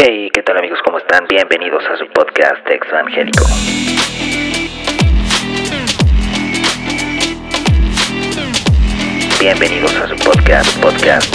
Hey, 0.00 0.30
¿qué 0.32 0.44
tal 0.44 0.56
amigos? 0.56 0.78
¿Cómo 0.84 0.98
están? 0.98 1.26
Bienvenidos 1.28 1.82
a 1.86 1.96
su 1.96 2.06
podcast 2.12 2.64
Evangélico. 2.70 3.44
Bienvenidos 9.40 9.92
a 9.96 10.06
su 10.06 10.14
podcast, 10.14 10.80
podcast 10.80 11.34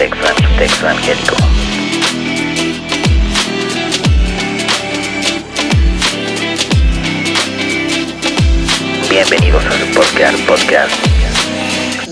Evangélico. 0.00 1.36
Bienvenidos 9.10 9.66
a 9.66 9.72
su 9.72 9.94
podcast, 9.94 10.38
podcast 10.48 11.06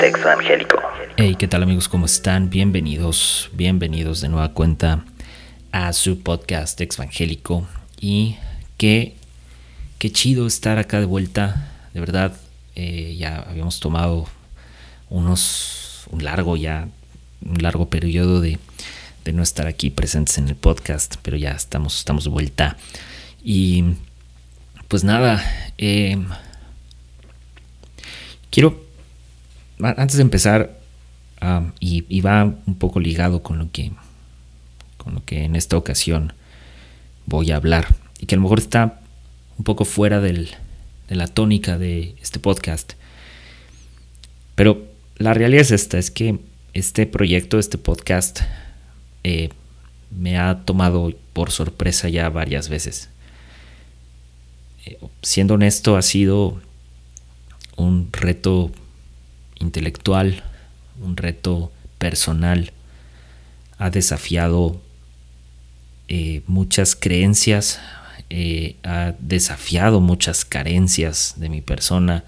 Evangélico. 0.03 0.83
Hey, 1.17 1.35
¿qué 1.39 1.49
tal 1.49 1.63
amigos? 1.63 1.89
¿Cómo 1.89 2.05
están? 2.05 2.51
Bienvenidos, 2.51 3.49
bienvenidos 3.55 4.21
de 4.21 4.29
nueva 4.29 4.53
cuenta 4.53 5.05
a 5.75 5.93
su 5.93 6.21
podcast 6.21 6.81
Evangélico. 6.81 7.67
Y 8.01 8.37
qué, 8.79 9.17
qué 9.99 10.13
chido 10.13 10.47
estar 10.47 10.79
acá 10.79 11.01
de 11.01 11.07
vuelta. 11.07 11.73
De 11.93 11.99
verdad, 11.99 12.33
eh, 12.77 13.17
ya 13.19 13.41
habíamos 13.41 13.81
tomado 13.81 14.29
unos, 15.11 16.05
un 16.13 16.23
largo 16.23 16.57
ya, 16.57 16.87
un 17.45 17.61
largo 17.61 17.89
periodo 17.89 18.41
de, 18.41 18.61
de, 19.25 19.33
no 19.33 19.43
estar 19.43 19.67
aquí 19.67 19.91
presentes 19.91 20.39
en 20.39 20.47
el 20.47 20.55
podcast, 20.55 21.17
pero 21.23 21.37
ya 21.37 21.51
estamos, 21.51 21.99
estamos 21.99 22.23
de 22.23 22.31
vuelta. 22.31 22.77
Y 23.43 23.97
pues 24.87 25.03
nada, 25.03 25.43
eh, 25.77 26.25
quiero, 28.51 28.81
antes 29.81 30.19
de 30.19 30.23
empezar, 30.23 30.79
y, 31.81 32.21
va 32.21 32.45
un 32.45 32.77
poco 32.79 33.01
ligado 33.01 33.43
con 33.43 33.59
lo 33.59 33.71
que 33.73 33.91
con 35.05 35.15
lo 35.15 35.25
que 35.25 35.45
en 35.45 35.55
esta 35.55 35.77
ocasión 35.77 36.33
voy 37.27 37.53
a 37.53 37.57
hablar 37.57 37.95
y 38.19 38.27
que 38.27 38.35
a 38.35 38.39
lo 38.39 38.43
mejor 38.43 38.59
está 38.59 39.01
un 39.59 39.65
poco 39.65 39.85
fuera 39.85 40.21
de 40.21 40.49
la 41.09 41.29
tónica 41.29 41.79
de 41.79 42.17
este 42.21 42.41
podcast. 42.41 42.95
Pero 44.55 44.85
la 45.17 45.35
realidad 45.35 45.63
es 45.63 45.71
esta, 45.71 45.99
es 45.99 46.11
que 46.11 46.41
este 46.73 47.07
proyecto, 47.07 47.59
este 47.59 47.79
podcast, 47.79 48.41
eh, 49.23 49.51
me 50.11 50.39
ha 50.39 50.65
tomado 50.65 51.13
por 51.33 51.51
sorpresa 51.51 52.09
ya 52.09 52.29
varias 52.31 52.69
veces. 52.69 53.11
Eh, 54.87 54.99
siendo 55.23 55.55
honesto, 55.55 55.97
ha 55.97 56.03
sido 56.03 56.61
un 57.77 58.09
reto 58.13 58.71
intelectual, 59.61 60.43
un 61.01 61.17
reto 61.17 61.73
personal, 61.99 62.73
ha 63.79 63.91
desafiado 63.91 64.81
eh, 66.07 66.43
muchas 66.47 66.97
creencias, 66.97 67.81
eh, 68.29 68.77
ha 68.83 69.15
desafiado 69.21 70.01
muchas 70.01 70.45
carencias 70.45 71.35
de 71.39 71.49
mi 71.49 71.63
persona 71.63 72.25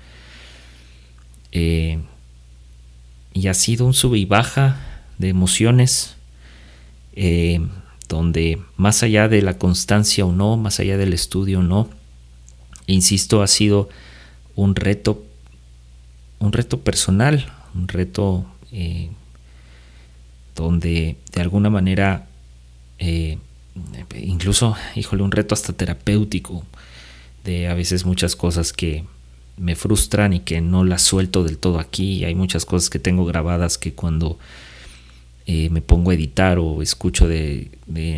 eh, 1.52 1.98
y 3.34 3.48
ha 3.48 3.54
sido 3.54 3.84
un 3.84 3.92
sube 3.92 4.19
y 4.19 4.24
baja 4.24 4.80
de 5.19 5.28
emociones 5.28 6.14
donde 8.08 8.62
más 8.77 9.02
allá 9.02 9.28
de 9.28 9.41
la 9.42 9.58
constancia 9.58 10.24
o 10.24 10.32
no, 10.32 10.56
más 10.56 10.80
allá 10.80 10.97
del 10.97 11.12
estudio 11.12 11.60
o 11.60 11.62
no, 11.62 11.88
insisto, 12.86 13.42
ha 13.42 13.47
sido 13.47 13.88
un 14.54 14.74
reto, 14.74 15.24
un 16.38 16.52
reto 16.52 16.80
personal, 16.80 17.52
un 17.74 17.88
reto 17.88 18.47
donde 20.54 21.16
de 21.32 21.41
alguna 21.41 21.70
manera 21.70 22.27
incluso, 24.16 24.77
híjole, 24.94 25.22
un 25.22 25.32
reto 25.32 25.55
hasta 25.55 25.72
terapéutico 25.72 26.64
de 27.44 27.69
a 27.69 27.74
veces 27.74 28.05
muchas 28.05 28.36
cosas 28.36 28.72
que 28.72 29.05
me 29.56 29.77
frustran 29.77 30.32
y 30.32 30.41
que 30.41 30.60
no 30.60 30.84
las 30.84 31.03
suelto 31.03 31.44
del 31.44 31.59
todo 31.59 31.78
aquí. 31.78 32.25
Hay 32.25 32.34
muchas 32.34 32.65
cosas 32.65 32.91
que 32.91 32.98
tengo 32.98 33.25
grabadas 33.25 33.78
que 33.78 33.92
cuando 33.92 34.38
eh, 35.47 35.70
me 35.70 35.81
pongo 35.81 36.10
a 36.10 36.15
editar 36.15 36.59
o 36.59 36.82
escucho 36.82 37.28
de, 37.28 37.70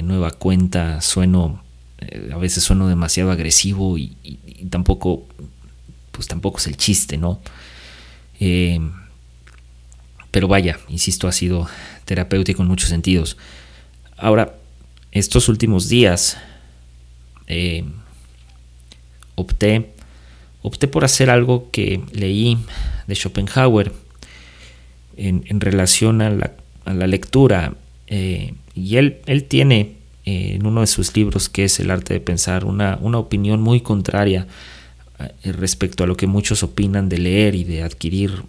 nueva 0.02 0.30
cuenta 0.32 1.00
sueno, 1.00 1.62
eh, 1.98 2.30
a 2.32 2.38
veces 2.38 2.64
sueno 2.64 2.88
demasiado 2.88 3.30
agresivo 3.30 3.98
y, 3.98 4.16
tampoco, 4.70 5.26
pues 6.10 6.26
tampoco 6.26 6.58
es 6.58 6.66
el 6.66 6.76
chiste, 6.76 7.16
¿no? 7.18 7.40
Eh, 8.40 8.80
pero 10.30 10.48
vaya, 10.48 10.78
insisto, 10.88 11.28
ha 11.28 11.32
sido 11.32 11.68
terapéutico 12.04 12.62
en 12.62 12.68
muchos 12.68 12.88
sentidos. 12.88 13.36
Ahora, 14.16 14.57
estos 15.18 15.48
últimos 15.48 15.88
días 15.88 16.38
eh, 17.46 17.84
opté, 19.34 19.90
opté 20.62 20.88
por 20.88 21.04
hacer 21.04 21.30
algo 21.30 21.70
que 21.70 22.00
leí 22.12 22.58
de 23.06 23.14
Schopenhauer 23.14 23.92
en, 25.16 25.60
relación 25.60 26.22
a 26.22 26.30
la, 26.30 27.06
lectura. 27.06 27.74
Eh, 28.06 28.54
y 28.74 28.96
él, 28.96 29.18
él 29.26 29.44
tiene 29.44 29.96
eh, 30.24 30.54
en 30.54 30.66
uno 30.66 30.82
de 30.82 30.86
sus 30.86 31.14
libros, 31.16 31.48
que 31.48 31.64
es 31.64 31.80
El 31.80 31.90
arte 31.90 32.14
de 32.14 32.20
pensar, 32.20 32.64
una, 32.64 32.98
una 33.00 33.18
opinión 33.18 33.60
muy 33.60 33.80
contraria 33.80 34.46
respecto 35.42 36.04
a 36.04 36.06
lo 36.06 36.16
que 36.16 36.28
muchos 36.28 36.62
opinan 36.62 37.08
de 37.08 37.18
leer 37.18 37.56
y 37.56 37.64
de 37.64 37.82
adquirir 37.82 38.44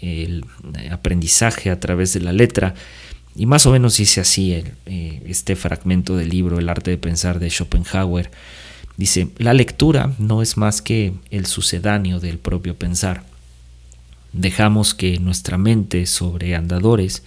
el 0.00 0.44
aprendizaje 0.92 1.68
a 1.68 1.80
través 1.80 2.12
de 2.12 2.20
la 2.20 2.32
letra. 2.32 2.76
Y 3.34 3.46
más 3.46 3.64
o 3.66 3.72
menos 3.72 3.96
dice 3.96 4.20
así 4.20 4.52
eh, 4.52 5.22
este 5.26 5.56
fragmento 5.56 6.16
del 6.16 6.28
libro 6.28 6.58
El 6.58 6.68
arte 6.68 6.90
de 6.90 6.98
pensar 6.98 7.38
de 7.38 7.48
Schopenhauer. 7.48 8.30
Dice, 8.96 9.28
la 9.38 9.54
lectura 9.54 10.12
no 10.18 10.42
es 10.42 10.56
más 10.56 10.82
que 10.82 11.14
el 11.30 11.46
sucedáneo 11.46 12.20
del 12.20 12.38
propio 12.38 12.74
pensar. 12.74 13.24
Dejamos 14.32 14.94
que 14.94 15.18
nuestra 15.18 15.56
mente 15.56 16.06
sobre 16.06 16.54
andadores 16.54 17.22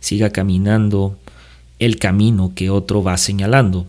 siga 0.00 0.30
caminando 0.30 1.18
el 1.78 1.98
camino 1.98 2.52
que 2.54 2.70
otro 2.70 3.02
va 3.02 3.16
señalando. 3.18 3.86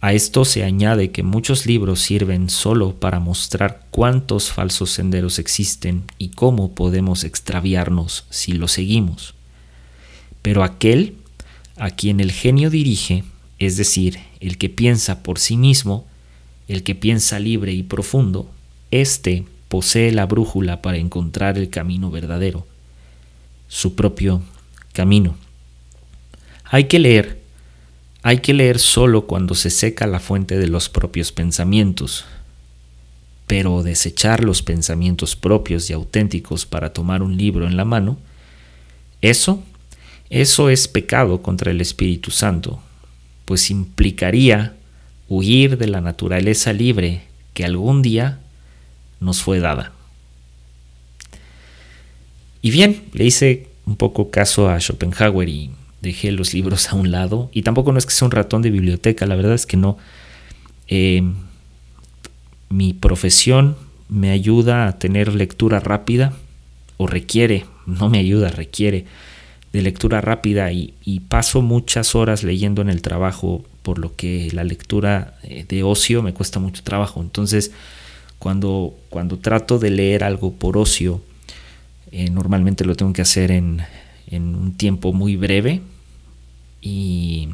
A 0.00 0.12
esto 0.12 0.44
se 0.44 0.62
añade 0.62 1.10
que 1.10 1.22
muchos 1.22 1.64
libros 1.66 2.00
sirven 2.00 2.50
solo 2.50 2.94
para 2.94 3.18
mostrar 3.18 3.86
cuántos 3.90 4.50
falsos 4.50 4.90
senderos 4.90 5.38
existen 5.38 6.04
y 6.18 6.28
cómo 6.30 6.74
podemos 6.74 7.24
extraviarnos 7.24 8.26
si 8.30 8.52
los 8.52 8.72
seguimos. 8.72 9.35
Pero 10.46 10.62
aquel 10.62 11.16
a 11.76 11.90
quien 11.90 12.20
el 12.20 12.30
genio 12.30 12.70
dirige, 12.70 13.24
es 13.58 13.76
decir, 13.76 14.20
el 14.38 14.58
que 14.58 14.68
piensa 14.68 15.24
por 15.24 15.40
sí 15.40 15.56
mismo, 15.56 16.06
el 16.68 16.84
que 16.84 16.94
piensa 16.94 17.40
libre 17.40 17.72
y 17.72 17.82
profundo, 17.82 18.48
éste 18.92 19.44
posee 19.66 20.12
la 20.12 20.24
brújula 20.24 20.82
para 20.82 20.98
encontrar 20.98 21.58
el 21.58 21.68
camino 21.68 22.12
verdadero, 22.12 22.64
su 23.66 23.96
propio 23.96 24.40
camino. 24.92 25.34
Hay 26.62 26.84
que 26.84 27.00
leer, 27.00 27.40
hay 28.22 28.38
que 28.38 28.54
leer 28.54 28.78
solo 28.78 29.26
cuando 29.26 29.56
se 29.56 29.70
seca 29.70 30.06
la 30.06 30.20
fuente 30.20 30.56
de 30.58 30.68
los 30.68 30.88
propios 30.88 31.32
pensamientos, 31.32 32.24
pero 33.48 33.82
desechar 33.82 34.44
los 34.44 34.62
pensamientos 34.62 35.34
propios 35.34 35.90
y 35.90 35.92
auténticos 35.92 36.66
para 36.66 36.92
tomar 36.92 37.24
un 37.24 37.36
libro 37.36 37.66
en 37.66 37.76
la 37.76 37.84
mano, 37.84 38.16
eso 39.20 39.64
eso 40.30 40.70
es 40.70 40.88
pecado 40.88 41.42
contra 41.42 41.70
el 41.70 41.80
Espíritu 41.80 42.30
Santo, 42.30 42.80
pues 43.44 43.70
implicaría 43.70 44.74
huir 45.28 45.78
de 45.78 45.86
la 45.86 46.00
naturaleza 46.00 46.72
libre 46.72 47.22
que 47.54 47.64
algún 47.64 48.02
día 48.02 48.40
nos 49.20 49.42
fue 49.42 49.60
dada. 49.60 49.92
Y 52.60 52.70
bien, 52.70 53.04
le 53.12 53.24
hice 53.24 53.68
un 53.86 53.96
poco 53.96 54.30
caso 54.30 54.68
a 54.68 54.80
Schopenhauer 54.80 55.48
y 55.48 55.70
dejé 56.02 56.32
los 56.32 56.52
libros 56.52 56.90
a 56.90 56.96
un 56.96 57.12
lado. 57.12 57.48
Y 57.52 57.62
tampoco 57.62 57.92
no 57.92 57.98
es 57.98 58.06
que 58.06 58.12
sea 58.12 58.26
un 58.26 58.32
ratón 58.32 58.62
de 58.62 58.70
biblioteca, 58.70 59.26
la 59.26 59.36
verdad 59.36 59.54
es 59.54 59.66
que 59.66 59.76
no. 59.76 59.96
Eh, 60.88 61.22
mi 62.68 62.92
profesión 62.92 63.76
me 64.08 64.30
ayuda 64.30 64.88
a 64.88 64.98
tener 64.98 65.32
lectura 65.34 65.78
rápida, 65.78 66.32
o 66.96 67.06
requiere, 67.06 67.66
no 67.86 68.08
me 68.08 68.18
ayuda, 68.18 68.48
requiere 68.48 69.04
de 69.76 69.82
lectura 69.82 70.22
rápida 70.22 70.72
y, 70.72 71.20
paso 71.28 71.60
muchas 71.60 72.14
horas 72.14 72.42
leyendo 72.42 72.80
en 72.80 72.88
el 72.88 73.02
trabajo, 73.02 73.62
por 73.82 73.98
lo 73.98 74.16
que 74.16 74.48
la 74.52 74.64
lectura 74.64 75.34
eh, 75.42 75.66
de 75.68 75.82
ocio 75.82 76.22
me 76.22 76.32
cuesta 76.32 76.58
mucho 76.58 76.82
trabajo. 76.82 77.20
Entonces, 77.20 77.72
cuando, 78.38 78.94
cuando 79.10 79.38
trato 79.38 79.78
de 79.78 79.90
leer 79.90 80.24
algo 80.24 80.54
por 80.54 80.78
ocio, 80.78 81.20
eh, 82.10 82.30
normalmente 82.30 82.86
lo 82.86 82.94
tengo 82.94 83.12
que 83.12 83.20
hacer 83.20 83.50
en, 83.50 83.82
un 84.32 84.72
tiempo 84.78 85.12
muy 85.12 85.36
breve 85.36 85.82
y, 86.80 87.50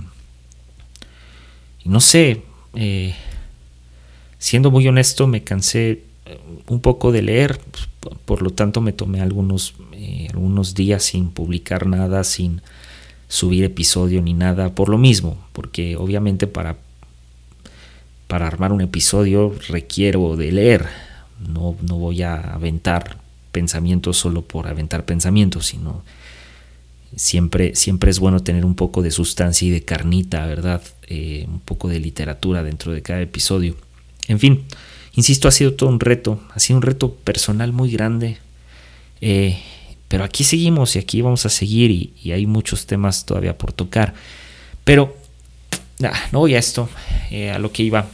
no 1.85 2.01
sé, 2.01 2.43
eh, 2.75 3.17
siendo 4.39 4.71
muy 4.71 4.87
honesto, 4.87 5.27
me 5.27 5.43
cansé 5.43 6.05
un 6.69 6.81
poco 6.81 7.13
de 7.13 7.23
leer, 7.23 7.61
por 8.25 8.43
lo 8.43 8.51
tanto 8.51 8.81
me 8.81 8.93
tomé 8.93 9.21
algunos, 9.21 9.75
eh, 9.93 10.29
algunos 10.31 10.75
días 10.75 11.03
sin 11.03 11.31
publicar 11.31 11.87
nada, 11.87 12.25
sin, 12.25 12.63
subir 13.33 13.65
episodio 13.65 14.21
ni 14.21 14.35
nada 14.35 14.75
por 14.75 14.91
lo 14.91 14.99
mismo, 14.99 15.39
porque 15.55 15.97
obviamente 15.97 16.47
para, 16.47 16.77
para 18.27 18.47
armar 18.47 18.73
un 18.73 18.83
episodio 18.83 19.55
requiero 19.69 20.37
de 20.37 20.53
leer, 20.53 20.87
no, 21.49 21.75
no 21.81 21.97
voy 21.97 22.21
a 22.21 22.35
aventar 22.35 23.17
pensamientos 23.51 24.19
solo 24.19 24.43
por 24.43 24.69
aventar 24.69 25.07
pensamientos, 25.07 25.65
sino 25.69 26.05
siempre, 27.17 27.75
siempre 27.75 28.11
es 28.11 28.19
bueno 28.19 28.41
tener 28.41 28.67
un 28.67 28.75
poco 28.75 29.01
de 29.01 29.11
sustancia 29.11 29.67
y 29.67 29.71
de 29.71 29.83
carnita, 29.83 30.45
¿verdad? 30.45 30.83
Eh, 31.07 31.47
un 31.49 31.61
poco 31.61 31.89
de 31.89 32.01
literatura 32.01 32.63
dentro 32.63 32.93
de 32.93 33.01
cada 33.01 33.23
episodio. 33.23 33.77
En 34.29 34.39
fin, 34.39 34.65
insisto, 35.15 35.49
ha 35.49 35.51
sido 35.51 35.75
todo 35.75 35.89
un 35.89 36.01
reto, 36.01 36.41
ha 36.55 36.61
sido 36.61 36.79
un 36.79 36.83
reto 36.83 37.15
personal 37.15 37.73
muy 37.73 37.91
grande. 37.91 38.39
Eh, 39.21 39.59
pero 40.09 40.25
aquí 40.25 40.45
seguimos 40.45 40.97
y 40.97 40.99
aquí 40.99 41.23
vamos 41.23 41.47
a 41.47 41.49
seguir 41.49 41.91
y, 41.91 42.33
hay 42.33 42.47
muchos 42.47 42.87
temas 42.87 43.25
todavía 43.25 43.57
por 43.57 43.73
tocar. 43.73 44.15
Pero 44.85 45.17
no 46.33 46.41
voy 46.41 46.55
a 46.55 46.59
esto, 46.59 46.89
eh, 47.31 47.51
a 47.51 47.59
lo 47.59 47.73
que 47.73 47.83
iba 47.83 48.07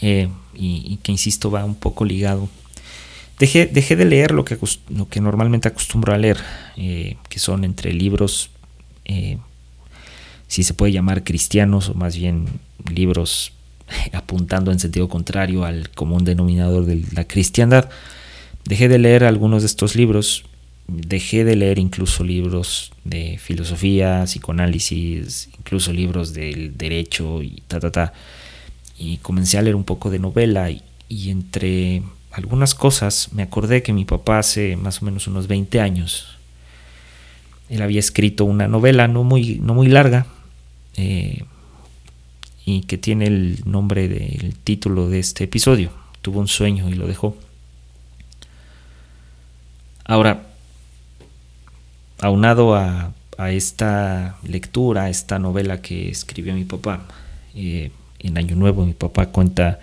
y, 0.00 0.96
que 1.02 1.12
insisto 1.12 1.50
va 1.50 1.64
un 1.64 1.74
poco 1.74 2.04
ligado 2.04 2.48
Dejé, 3.40 3.96
de 3.96 4.04
leer 4.04 4.32
lo 4.32 4.44
que, 4.44 4.58
normalmente 5.22 5.66
acostumbro 5.66 6.12
a 6.12 6.18
leer, 6.18 6.36
eh, 6.76 7.16
que 7.30 7.38
son 7.38 7.64
entre 7.64 7.90
libros, 7.94 8.50
eh, 9.06 9.38
si 10.46 10.62
se 10.62 10.74
puede 10.74 10.92
llamar 10.92 11.24
cristianos, 11.24 11.88
o 11.88 11.94
más 11.94 12.16
bien 12.16 12.44
libros 12.92 13.54
apuntando 14.12 14.72
en 14.72 14.78
sentido 14.78 15.08
contrario 15.08 15.64
al 15.64 15.90
común 15.90 16.24
denominador 16.24 16.86
de 16.86 17.04
la 17.12 17.26
cristiandad. 17.26 17.88
Dejé 18.64 18.88
de 18.88 18.98
leer 18.98 19.24
algunos 19.24 19.62
de 19.62 19.66
estos 19.66 19.96
libros, 19.96 20.44
dejé 20.86 21.44
de 21.44 21.56
leer 21.56 21.78
incluso 21.78 22.24
libros 22.24 22.92
de 23.04 23.38
filosofía, 23.38 24.24
psicoanálisis, 24.24 25.48
incluso 25.58 25.92
libros 25.92 26.34
del 26.34 26.76
derecho 26.76 27.42
y 27.42 27.62
ta, 27.66 27.80
ta, 27.80 27.90
ta. 27.90 28.12
Y 28.98 29.18
comencé 29.18 29.58
a 29.58 29.62
leer 29.62 29.76
un 29.76 29.84
poco 29.84 30.10
de 30.10 30.18
novela 30.18 30.70
y 30.70 31.30
entre 31.30 32.02
algunas 32.30 32.74
cosas, 32.74 33.30
me 33.32 33.42
acordé 33.42 33.82
que 33.82 33.92
mi 33.92 34.04
papá 34.04 34.38
hace 34.38 34.76
más 34.76 35.02
o 35.02 35.04
menos 35.04 35.26
unos 35.26 35.48
20 35.48 35.80
años, 35.80 36.38
él 37.70 37.82
había 37.82 38.00
escrito 38.00 38.44
una 38.44 38.68
novela 38.68 39.08
no 39.08 39.22
muy, 39.22 39.60
no 39.60 39.74
muy 39.74 39.86
larga 39.86 40.26
eh, 40.96 41.44
que 42.86 42.98
tiene 42.98 43.26
el 43.26 43.62
nombre 43.64 44.08
del 44.08 44.54
título 44.56 45.08
de 45.08 45.18
este 45.18 45.44
episodio. 45.44 45.90
Tuvo 46.22 46.40
un 46.40 46.48
sueño 46.48 46.88
y 46.88 46.94
lo 46.94 47.06
dejó. 47.06 47.36
Ahora, 50.04 50.42
aunado 52.20 52.74
a, 52.74 53.12
a 53.38 53.50
esta 53.52 54.36
lectura, 54.42 55.04
a 55.04 55.10
esta 55.10 55.38
novela 55.38 55.80
que 55.80 56.10
escribió 56.10 56.54
mi 56.54 56.64
papá, 56.64 57.06
eh, 57.54 57.90
en 58.18 58.38
Año 58.38 58.54
Nuevo 58.56 58.84
mi 58.84 58.92
papá 58.92 59.26
cuenta 59.26 59.80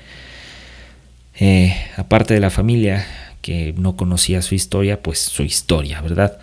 eh, 1.39 1.75
aparte 1.97 2.33
de 2.33 2.39
la 2.39 2.49
familia 2.49 3.05
que 3.41 3.73
no 3.77 3.95
conocía 3.95 4.41
su 4.41 4.55
historia, 4.55 5.01
pues 5.01 5.19
su 5.19 5.43
historia, 5.43 6.01
¿verdad? 6.01 6.39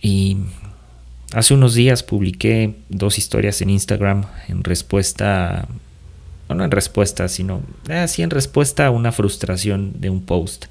Y 0.00 0.36
hace 1.32 1.54
unos 1.54 1.74
días 1.74 2.02
publiqué 2.02 2.74
dos 2.88 3.18
historias 3.18 3.60
en 3.60 3.70
Instagram 3.70 4.24
en 4.48 4.64
respuesta, 4.64 5.68
no 6.48 6.64
en 6.64 6.70
respuesta, 6.70 7.28
sino 7.28 7.62
así 7.90 8.22
eh, 8.22 8.24
en 8.24 8.30
respuesta 8.30 8.86
a 8.86 8.90
una 8.90 9.12
frustración 9.12 10.00
de 10.00 10.10
un 10.10 10.22
post 10.22 10.66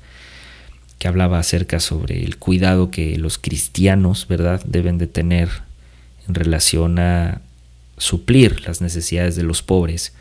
que 0.99 1.07
hablaba 1.07 1.39
acerca 1.39 1.79
sobre 1.79 2.23
el 2.23 2.37
cuidado 2.37 2.89
que 2.89 3.17
los 3.17 3.37
cristianos, 3.37 4.27
¿verdad?, 4.27 4.61
deben 4.65 4.97
de 4.97 5.07
tener 5.07 5.49
en 6.27 6.33
relación 6.33 6.97
a 6.97 7.41
suplir 7.97 8.67
las 8.67 8.81
necesidades 8.81 9.35
de 9.35 9.43
los 9.43 9.61
pobres. 9.61 10.13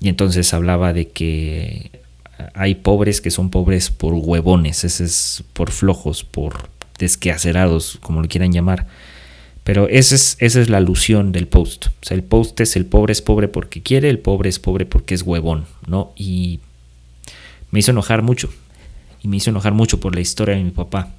Y 0.00 0.08
entonces 0.08 0.52
hablaba 0.54 0.92
de 0.92 1.08
que 1.08 1.90
hay 2.54 2.74
pobres 2.74 3.20
que 3.20 3.30
son 3.30 3.50
pobres 3.50 3.90
por 3.90 4.14
huevones, 4.14 4.84
ese 4.84 5.04
es 5.04 5.44
por 5.52 5.70
flojos, 5.70 6.24
por 6.24 6.70
desquacerados, 6.98 7.98
como 8.00 8.22
lo 8.22 8.28
quieran 8.28 8.52
llamar. 8.52 8.86
Pero 9.64 9.88
esa 9.88 10.14
es, 10.14 10.36
esa 10.40 10.60
es 10.60 10.68
la 10.68 10.78
alusión 10.78 11.30
del 11.32 11.46
post. 11.46 11.86
O 11.86 12.04
sea, 12.04 12.16
el 12.16 12.24
post 12.24 12.60
es 12.60 12.74
el 12.76 12.86
pobre 12.86 13.12
es 13.12 13.22
pobre 13.22 13.48
porque 13.48 13.82
quiere, 13.82 14.10
el 14.10 14.18
pobre 14.18 14.48
es 14.48 14.58
pobre 14.58 14.86
porque 14.86 15.14
es 15.14 15.22
huevón, 15.22 15.66
¿no? 15.86 16.12
Y 16.16 16.60
me 17.70 17.78
hizo 17.78 17.92
enojar 17.92 18.22
mucho. 18.22 18.50
Y 19.22 19.28
me 19.28 19.36
hizo 19.36 19.50
enojar 19.50 19.72
mucho 19.72 20.00
por 20.00 20.14
la 20.14 20.20
historia 20.20 20.56
de 20.56 20.64
mi 20.64 20.72
papá. 20.72 21.10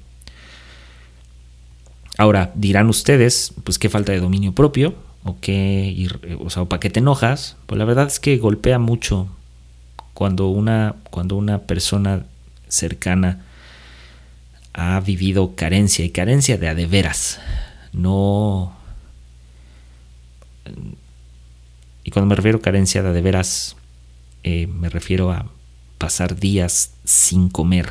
Ahora, 2.18 2.52
dirán 2.54 2.88
ustedes, 2.88 3.54
pues 3.64 3.78
qué 3.78 3.88
falta 3.88 4.12
de 4.12 4.20
dominio 4.20 4.52
propio, 4.52 4.94
o 5.24 5.38
qué, 5.40 6.06
o 6.38 6.50
sea, 6.50 6.66
¿para 6.66 6.80
qué 6.80 6.90
te 6.90 7.00
enojas? 7.00 7.56
Pues 7.66 7.78
la 7.78 7.86
verdad 7.86 8.06
es 8.06 8.20
que 8.20 8.36
golpea 8.36 8.78
mucho 8.78 9.28
cuando 10.12 10.48
una, 10.48 10.96
cuando 11.10 11.34
una 11.34 11.62
persona 11.62 12.24
cercana 12.68 13.44
ha 14.74 15.00
vivido 15.00 15.56
carencia 15.56 16.04
y 16.04 16.10
carencia 16.10 16.58
de 16.58 16.68
a 16.68 16.74
no... 17.94 18.76
Y 22.04 22.10
cuando 22.10 22.28
me 22.28 22.34
refiero 22.34 22.58
a 22.58 22.62
carencia 22.62 23.02
de 23.02 23.22
veras, 23.22 23.76
eh, 24.42 24.66
me 24.66 24.90
refiero 24.90 25.30
a 25.30 25.46
pasar 25.96 26.38
días 26.38 26.92
sin 27.04 27.48
comer 27.48 27.88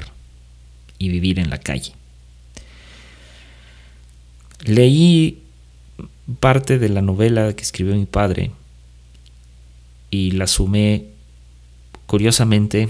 y 0.99 1.09
vivir 1.09 1.39
en 1.39 1.49
la 1.49 1.57
calle. 1.57 1.93
Leí 4.63 5.41
parte 6.39 6.77
de 6.77 6.89
la 6.89 7.01
novela 7.01 7.53
que 7.53 7.63
escribió 7.63 7.95
mi 7.95 8.05
padre 8.05 8.51
y 10.11 10.31
la 10.31 10.45
sumé 10.45 11.13
Curiosamente, 12.13 12.89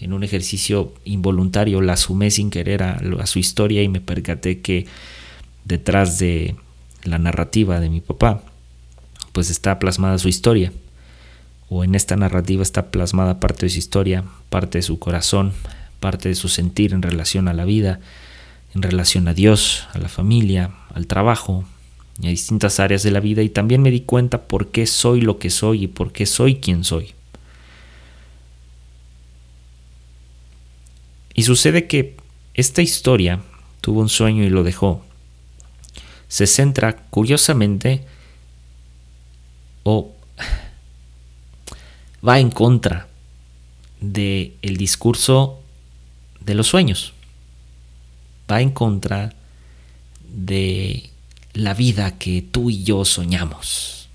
en 0.00 0.14
un 0.14 0.24
ejercicio 0.24 0.94
involuntario 1.04 1.82
la 1.82 1.98
sumé 1.98 2.30
sin 2.30 2.50
querer 2.50 2.82
a, 2.82 3.26
su 3.26 3.38
historia 3.38 3.82
y 3.82 3.88
me 3.88 4.00
percaté 4.00 4.60
que 4.60 4.86
detrás 5.64 6.18
de 6.18 6.56
la 7.02 7.18
narrativa 7.18 7.80
de 7.80 7.88
mi 7.88 8.00
papá, 8.00 8.42
pues 9.32 9.50
está 9.50 9.78
plasmada 9.78 10.18
su 10.18 10.28
historia. 10.28 10.72
O 11.68 11.82
en 11.84 11.94
esta 11.94 12.16
narrativa 12.16 12.62
está 12.62 12.90
plasmada 12.90 13.40
parte 13.40 13.66
de 13.66 13.70
su 13.70 13.78
historia, 13.78 14.24
parte 14.50 14.78
de 14.78 14.82
su 14.82 14.98
corazón, 14.98 15.52
parte 16.00 16.28
de 16.28 16.34
su 16.34 16.48
sentir 16.48 16.92
en 16.92 17.02
relación 17.02 17.48
a 17.48 17.54
la 17.54 17.64
vida, 17.64 18.00
en 18.74 18.82
relación 18.82 19.26
a 19.28 19.34
Dios, 19.34 19.86
a 19.92 19.98
la 19.98 20.08
familia, 20.08 20.70
al 20.94 21.06
trabajo 21.06 21.64
y 22.20 22.26
a 22.26 22.30
distintas 22.30 22.80
áreas 22.80 23.02
de 23.02 23.10
la 23.10 23.20
vida. 23.20 23.42
Y 23.42 23.48
también 23.48 23.82
me 23.82 23.90
di 23.90 24.00
cuenta 24.00 24.42
por 24.42 24.68
qué 24.68 24.86
soy 24.86 25.20
lo 25.20 25.38
que 25.38 25.50
soy 25.50 25.84
y 25.84 25.86
por 25.88 26.12
qué 26.12 26.26
soy 26.26 26.56
quien 26.56 26.84
soy. 26.84 27.14
Y 31.34 31.42
sucede 31.42 31.86
que 31.86 32.16
esta 32.54 32.82
historia 32.82 33.40
tuvo 33.80 34.00
un 34.00 34.08
sueño 34.08 34.44
y 34.44 34.50
lo 34.50 34.62
dejó. 34.62 35.04
Se 36.34 36.48
centra 36.48 36.96
curiosamente 37.10 38.04
o 39.84 40.10
va 42.28 42.40
en 42.40 42.50
contra 42.50 43.06
del 44.00 44.56
el 44.60 44.76
discurso 44.76 45.62
de 46.40 46.56
los 46.56 46.66
sueños. 46.66 47.12
Va 48.50 48.60
en 48.60 48.72
contra 48.72 49.32
de 50.28 51.08
la 51.52 51.72
vida 51.72 52.18
que 52.18 52.42
tú 52.42 52.68
y 52.68 52.82
yo 52.82 53.04
soñamos. 53.04 54.08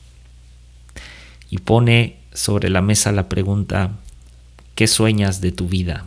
Y 1.50 1.60
pone 1.60 2.18
sobre 2.34 2.70
la 2.70 2.82
mesa 2.82 3.14
la 3.14 3.30
pregunta, 3.30 3.98
¿qué 4.76 4.88
sueñas 4.88 5.40
de 5.40 5.54
tu 5.54 5.70
vida? 5.70 6.06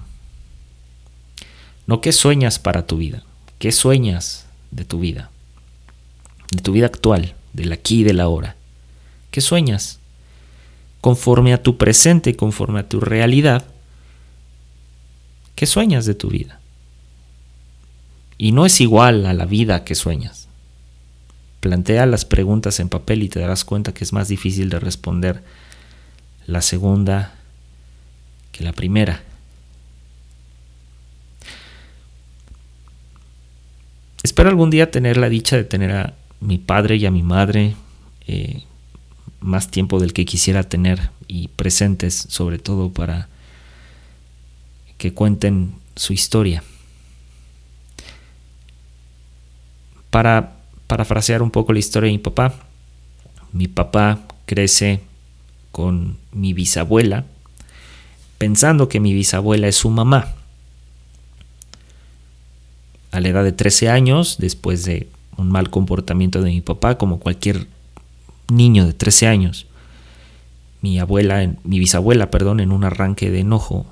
No 1.87 2.03
qué 2.03 2.13
sueñas 2.13 2.59
para 2.59 2.87
tu 2.87 2.99
vida, 2.99 3.23
qué 3.59 3.73
sueñas 3.73 4.45
de 4.73 4.85
tu 4.85 5.01
vida, 5.01 5.31
de 6.53 6.63
tu 6.63 6.73
vida 6.73 6.87
actual, 6.87 7.35
del 7.55 7.73
aquí 7.73 8.01
y 8.01 8.05
del 8.05 8.21
ahora. 8.21 8.57
¿Qué 9.31 9.41
sueñas? 9.41 9.99
Conforme 11.01 11.55
a 11.55 11.63
tu 11.63 11.79
presente, 11.79 12.37
conforme 12.37 12.81
a 12.81 12.89
tu 12.89 13.01
realidad, 13.01 13.65
¿qué 15.55 15.67
sueñas 15.67 16.05
de 16.05 16.15
tu 16.15 16.29
vida? 16.29 16.61
Y 18.37 18.53
no 18.53 18.67
es 18.67 18.81
igual 18.81 19.25
a 19.25 19.33
la 19.33 19.47
vida 19.47 19.85
que 19.85 19.95
sueñas. 19.95 20.49
Plantea 21.61 22.05
las 22.07 22.25
preguntas 22.25 22.81
en 22.81 22.89
papel 22.89 23.23
y 23.23 23.29
te 23.29 23.41
darás 23.41 23.65
cuenta 23.65 23.95
que 23.95 24.05
es 24.05 24.13
más 24.13 24.29
difícil 24.29 24.69
de 24.69 24.79
responder 24.79 25.43
la 26.47 26.61
segunda 26.61 27.35
que 28.51 28.63
la 28.63 28.73
primera. 28.73 29.23
Espero 34.23 34.51
algún 34.51 34.71
día 34.71 34.91
tener 34.91 35.17
la 35.17 35.29
dicha 35.29 35.57
de 35.57 35.65
tener 35.65 35.93
a 35.93 36.15
mi 36.43 36.59
padre 36.59 36.97
y 36.97 37.07
a 37.07 37.11
mi 37.11 37.23
madre 37.23 37.75
eh, 38.27 38.63
más 39.41 39.71
tiempo 39.71 40.01
del 40.01 40.13
que 40.13 40.25
quisiera 40.25 40.65
tener 40.65 41.11
y 41.29 41.49
presentes 41.49 42.27
sobre 42.29 42.59
todo 42.59 42.91
para 42.91 43.29
que 44.99 45.15
cuenten 45.15 45.75
su 45.97 46.13
historia. 46.13 46.63
Para, 50.11 50.57
parafrasear 50.87 51.43
un 51.43 51.51
poco 51.51 51.73
la 51.73 51.79
historia 51.79 52.09
de 52.09 52.13
mi 52.13 52.19
papá. 52.19 52.55
Mi 53.53 53.69
papá 53.69 54.21
crece 54.45 55.01
con 55.71 56.19
mi 56.33 56.53
bisabuela, 56.53 57.25
pensando 58.39 58.89
que 58.89 59.01
mi 59.01 59.15
bisabuela 59.15 59.69
es 59.69 59.77
su 59.77 59.91
mamá. 59.91 60.35
A 63.11 63.21
la 63.21 63.29
edad 63.29 63.45
de 63.45 63.53
13 63.53 63.89
años, 63.89 64.37
después 64.39 64.85
de 64.85 65.09
un 65.43 65.51
mal 65.51 65.69
comportamiento 65.71 66.41
de 66.41 66.51
mi 66.51 66.61
papá, 66.61 66.97
como 66.97 67.21
cualquier 67.21 67.67
niño 68.49 68.87
de 68.87 68.93
13 68.95 69.27
años, 69.27 69.67
mi 70.81 70.99
abuela, 70.99 71.55
mi 71.65 71.79
bisabuela, 71.79 72.31
perdón, 72.31 72.61
en 72.61 72.73
un 72.73 72.85
arranque 72.85 73.31
de 73.31 73.41
enojo, 73.41 73.87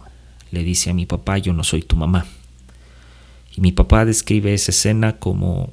le 0.51 0.65
dice 0.65 0.91
a 0.91 0.95
mi 0.95 1.07
papá, 1.07 1.39
yo 1.39 1.53
no 1.53 1.63
soy 1.63 1.83
tu 1.83 1.97
mamá. 1.97 2.27
Y 3.55 3.61
mi 3.61 3.73
papá 3.73 4.05
describe 4.05 4.55
esa 4.55 4.73
escena 4.73 5.17
como, 5.19 5.73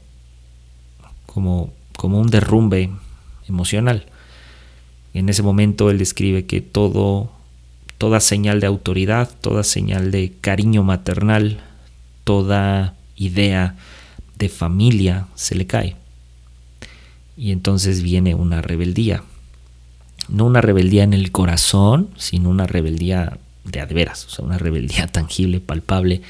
como, 1.25 1.73
como 1.95 2.19
un 2.19 2.27
derrumbe 2.27 2.91
emocional. 3.47 4.05
En 5.13 5.29
ese 5.29 5.41
momento 5.41 5.89
él 5.89 5.97
describe 5.97 6.45
que 6.45 6.61
todo, 6.61 7.31
toda 7.97 8.19
señal 8.19 8.59
de 8.59 8.67
autoridad, 8.67 9.29
toda 9.41 9.63
señal 9.63 10.11
de 10.11 10.33
cariño 10.41 10.83
maternal, 10.83 11.59
toda 12.23 12.93
idea 13.15 13.75
de 14.37 14.49
familia 14.49 15.27
se 15.35 15.55
le 15.55 15.67
cae. 15.67 15.95
Y 17.35 17.51
entonces 17.51 18.01
viene 18.01 18.35
una 18.35 18.61
rebeldía. 18.61 19.23
No 20.29 20.45
una 20.45 20.61
rebeldía 20.61 21.03
en 21.03 21.13
el 21.13 21.31
corazón, 21.31 22.09
sino 22.17 22.49
una 22.49 22.67
rebeldía 22.67 23.37
de 23.63 23.81
adveras, 23.81 24.25
o 24.25 24.29
sea, 24.29 24.45
una 24.45 24.57
rebeldía 24.57 25.07
tangible, 25.11 25.59
palpable. 25.59 26.21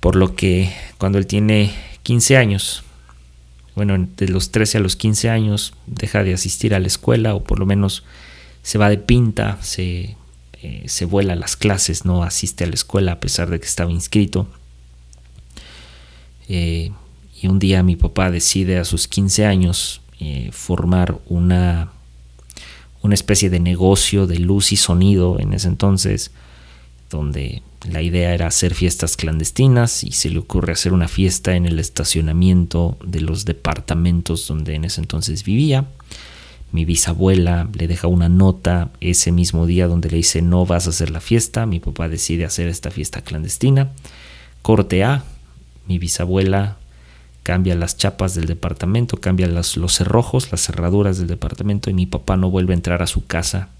Por 0.00 0.16
lo 0.16 0.34
que 0.34 0.72
cuando 0.98 1.18
él 1.18 1.26
tiene 1.26 1.72
15 2.02 2.36
años, 2.36 2.82
bueno, 3.74 4.08
de 4.16 4.28
los 4.28 4.50
13 4.50 4.78
a 4.78 4.80
los 4.80 4.96
15 4.96 5.30
años, 5.30 5.74
deja 5.86 6.24
de 6.24 6.34
asistir 6.34 6.74
a 6.74 6.80
la 6.80 6.86
escuela 6.86 7.34
o 7.34 7.44
por 7.44 7.58
lo 7.58 7.66
menos 7.66 8.04
se 8.62 8.78
va 8.78 8.88
de 8.88 8.98
pinta, 8.98 9.58
se, 9.60 10.16
eh, 10.62 10.84
se 10.86 11.04
vuela 11.04 11.34
a 11.34 11.36
las 11.36 11.56
clases, 11.56 12.04
no 12.04 12.22
asiste 12.22 12.64
a 12.64 12.66
la 12.66 12.74
escuela 12.74 13.12
a 13.12 13.20
pesar 13.20 13.50
de 13.50 13.60
que 13.60 13.66
estaba 13.66 13.90
inscrito. 13.90 14.48
Eh, 16.52 16.90
y 17.40 17.46
un 17.46 17.60
día 17.60 17.84
mi 17.84 17.94
papá 17.94 18.32
decide 18.32 18.78
a 18.78 18.84
sus 18.84 19.06
15 19.06 19.46
años 19.46 20.02
eh, 20.18 20.50
formar 20.50 21.20
una, 21.28 21.92
una 23.02 23.14
especie 23.14 23.50
de 23.50 23.60
negocio 23.60 24.26
de 24.26 24.40
luz 24.40 24.72
y 24.72 24.76
sonido 24.76 25.38
en 25.38 25.52
ese 25.52 25.68
entonces, 25.68 26.32
donde 27.08 27.62
la 27.88 28.02
idea 28.02 28.34
era 28.34 28.48
hacer 28.48 28.74
fiestas 28.74 29.16
clandestinas 29.16 30.02
y 30.02 30.10
se 30.10 30.28
le 30.28 30.40
ocurre 30.40 30.72
hacer 30.72 30.92
una 30.92 31.06
fiesta 31.06 31.54
en 31.54 31.66
el 31.66 31.78
estacionamiento 31.78 32.98
de 33.04 33.20
los 33.20 33.44
departamentos 33.44 34.48
donde 34.48 34.74
en 34.74 34.84
ese 34.84 35.00
entonces 35.00 35.44
vivía. 35.44 35.86
Mi 36.72 36.84
bisabuela 36.84 37.68
le 37.72 37.86
deja 37.86 38.08
una 38.08 38.28
nota 38.28 38.90
ese 39.00 39.30
mismo 39.30 39.66
día 39.66 39.86
donde 39.86 40.10
le 40.10 40.16
dice 40.16 40.42
no 40.42 40.66
vas 40.66 40.88
a 40.88 40.90
hacer 40.90 41.10
la 41.10 41.20
fiesta. 41.20 41.64
Mi 41.64 41.78
papá 41.78 42.08
decide 42.08 42.44
hacer 42.44 42.66
esta 42.68 42.90
fiesta 42.90 43.22
clandestina. 43.22 43.92
Corte 44.62 45.04
A, 45.04 45.24
mi 45.90 45.98
bisabuela 45.98 46.76
cambia 47.42 47.74
las 47.74 47.96
chapas 47.96 48.36
del 48.36 48.46
departamento, 48.46 49.16
cambia 49.16 49.48
los 49.48 49.74
cerrojos, 49.92 50.52
las 50.52 50.60
cerraduras 50.60 51.18
del 51.18 51.26
departamento 51.26 51.90
y 51.90 51.94
mi 51.94 52.06
papá 52.06 52.36
no 52.36 52.48
vuelve 52.48 52.74
a 52.74 52.76
entrar 52.76 53.02
a 53.02 53.08
su 53.08 53.26
casa. 53.26 53.70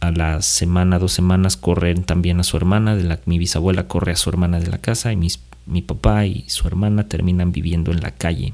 A 0.00 0.10
la 0.10 0.42
semana, 0.42 0.98
dos 0.98 1.12
semanas 1.12 1.56
corren 1.56 2.04
también 2.04 2.38
a 2.38 2.42
su 2.42 2.58
hermana, 2.58 2.96
de 2.96 3.04
la, 3.04 3.20
mi 3.24 3.38
bisabuela 3.38 3.88
corre 3.88 4.12
a 4.12 4.16
su 4.16 4.28
hermana 4.28 4.60
de 4.60 4.66
la 4.66 4.76
casa 4.76 5.10
y 5.10 5.16
mi 5.16 5.80
papá 5.80 6.26
y 6.26 6.44
su 6.48 6.68
hermana 6.68 7.08
terminan 7.08 7.50
viviendo 7.50 7.92
en 7.92 8.02
la 8.02 8.10
calle. 8.10 8.52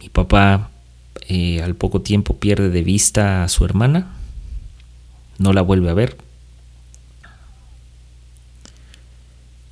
Mi 0.00 0.08
papá 0.08 0.70
eh, 1.28 1.62
al 1.62 1.76
poco 1.76 2.00
tiempo 2.00 2.38
pierde 2.38 2.70
de 2.70 2.82
vista 2.82 3.44
a 3.44 3.48
su 3.48 3.64
hermana, 3.64 4.08
no 5.38 5.52
la 5.52 5.62
vuelve 5.62 5.90
a 5.90 5.94
ver, 5.94 6.16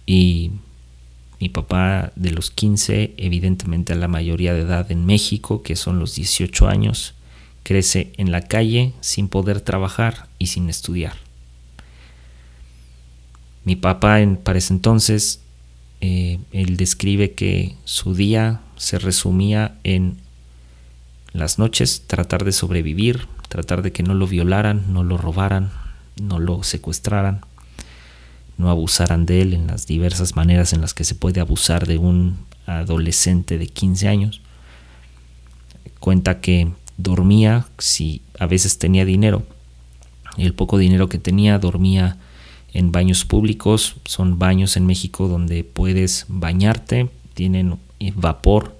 Y 0.07 0.53
mi 1.41 1.49
papá 1.49 2.13
de 2.17 2.31
los 2.31 2.51
15, 2.51 3.15
evidentemente 3.17 3.93
a 3.93 3.97
la 3.97 4.09
mayoría 4.09 4.55
de 4.55 4.63
edad 4.63 4.91
en 4.91 5.05
México, 5.05 5.63
que 5.63 5.77
son 5.77 5.99
los 5.99 6.15
18 6.15 6.69
años, 6.69 7.15
crece 7.63 8.13
en 8.19 8.31
la 8.31 8.43
calle 8.43 8.93
sin 9.01 9.29
poder 9.29 9.61
trabajar 9.61 10.29
y 10.39 10.47
sin 10.49 10.69
estudiar. 10.69 11.15
Mi 13.65 13.77
papá 13.77 14.21
en, 14.21 14.37
para 14.37 14.59
ese 14.59 14.75
entonces, 14.75 15.41
eh, 16.01 16.39
él 16.53 16.77
describe 16.77 17.33
que 17.33 17.77
su 17.85 18.15
día 18.15 18.61
se 18.77 18.99
resumía 18.99 19.79
en 19.85 20.19
las 21.33 21.59
noches 21.59 22.05
tratar 22.07 22.45
de 22.45 22.53
sobrevivir, 22.53 23.27
tratar 23.49 23.83
de 23.83 23.93
que 23.93 24.03
no 24.03 24.15
lo 24.15 24.27
violaran, 24.27 24.93
no 24.93 25.03
lo 25.03 25.17
robaran, 25.17 25.71
no 26.21 26.39
lo 26.39 26.63
secuestraran 26.63 27.41
no 28.57 28.71
abusaran 28.71 29.27
de 29.27 29.43
él 29.43 29.55
en 29.55 29.67
las 29.67 29.87
diversas 29.87 30.37
maneras 30.37 30.73
en 30.73 30.81
las 30.81 30.95
que 30.95 31.05
se 31.05 31.15
puede 31.15 31.41
abusar 31.41 31.87
de 31.87 31.99
un 31.99 32.39
adolescente 32.67 33.59
de 33.59 33.67
15 33.67 34.09
años. 34.09 34.41
Cuenta 35.99 36.41
que 36.41 36.71
dormía 36.97 37.67
si 37.79 38.23
a 38.39 38.47
veces 38.47 38.79
tenía 38.79 39.05
dinero. 39.05 39.43
El 40.37 40.55
poco 40.55 40.79
dinero 40.79 41.09
que 41.09 41.19
tenía 41.19 41.59
dormía 41.59 42.19
en 42.73 42.93
baños 42.93 43.25
públicos. 43.25 43.97
Son 44.05 44.39
baños 44.39 44.77
en 44.77 44.87
México 44.87 45.29
donde 45.29 45.65
puedes 45.65 46.27
bañarte, 46.29 47.09
tienen 47.35 47.79
vapor. 48.15 48.77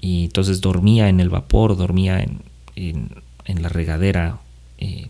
Y 0.00 0.24
entonces 0.24 0.60
dormía 0.60 1.08
en 1.08 1.20
el 1.20 1.30
vapor, 1.30 1.76
dormía 1.76 2.22
en, 2.22 2.42
en, 2.76 3.62
la 3.62 3.68
regadera. 3.68 4.40
Eh, 4.78 5.08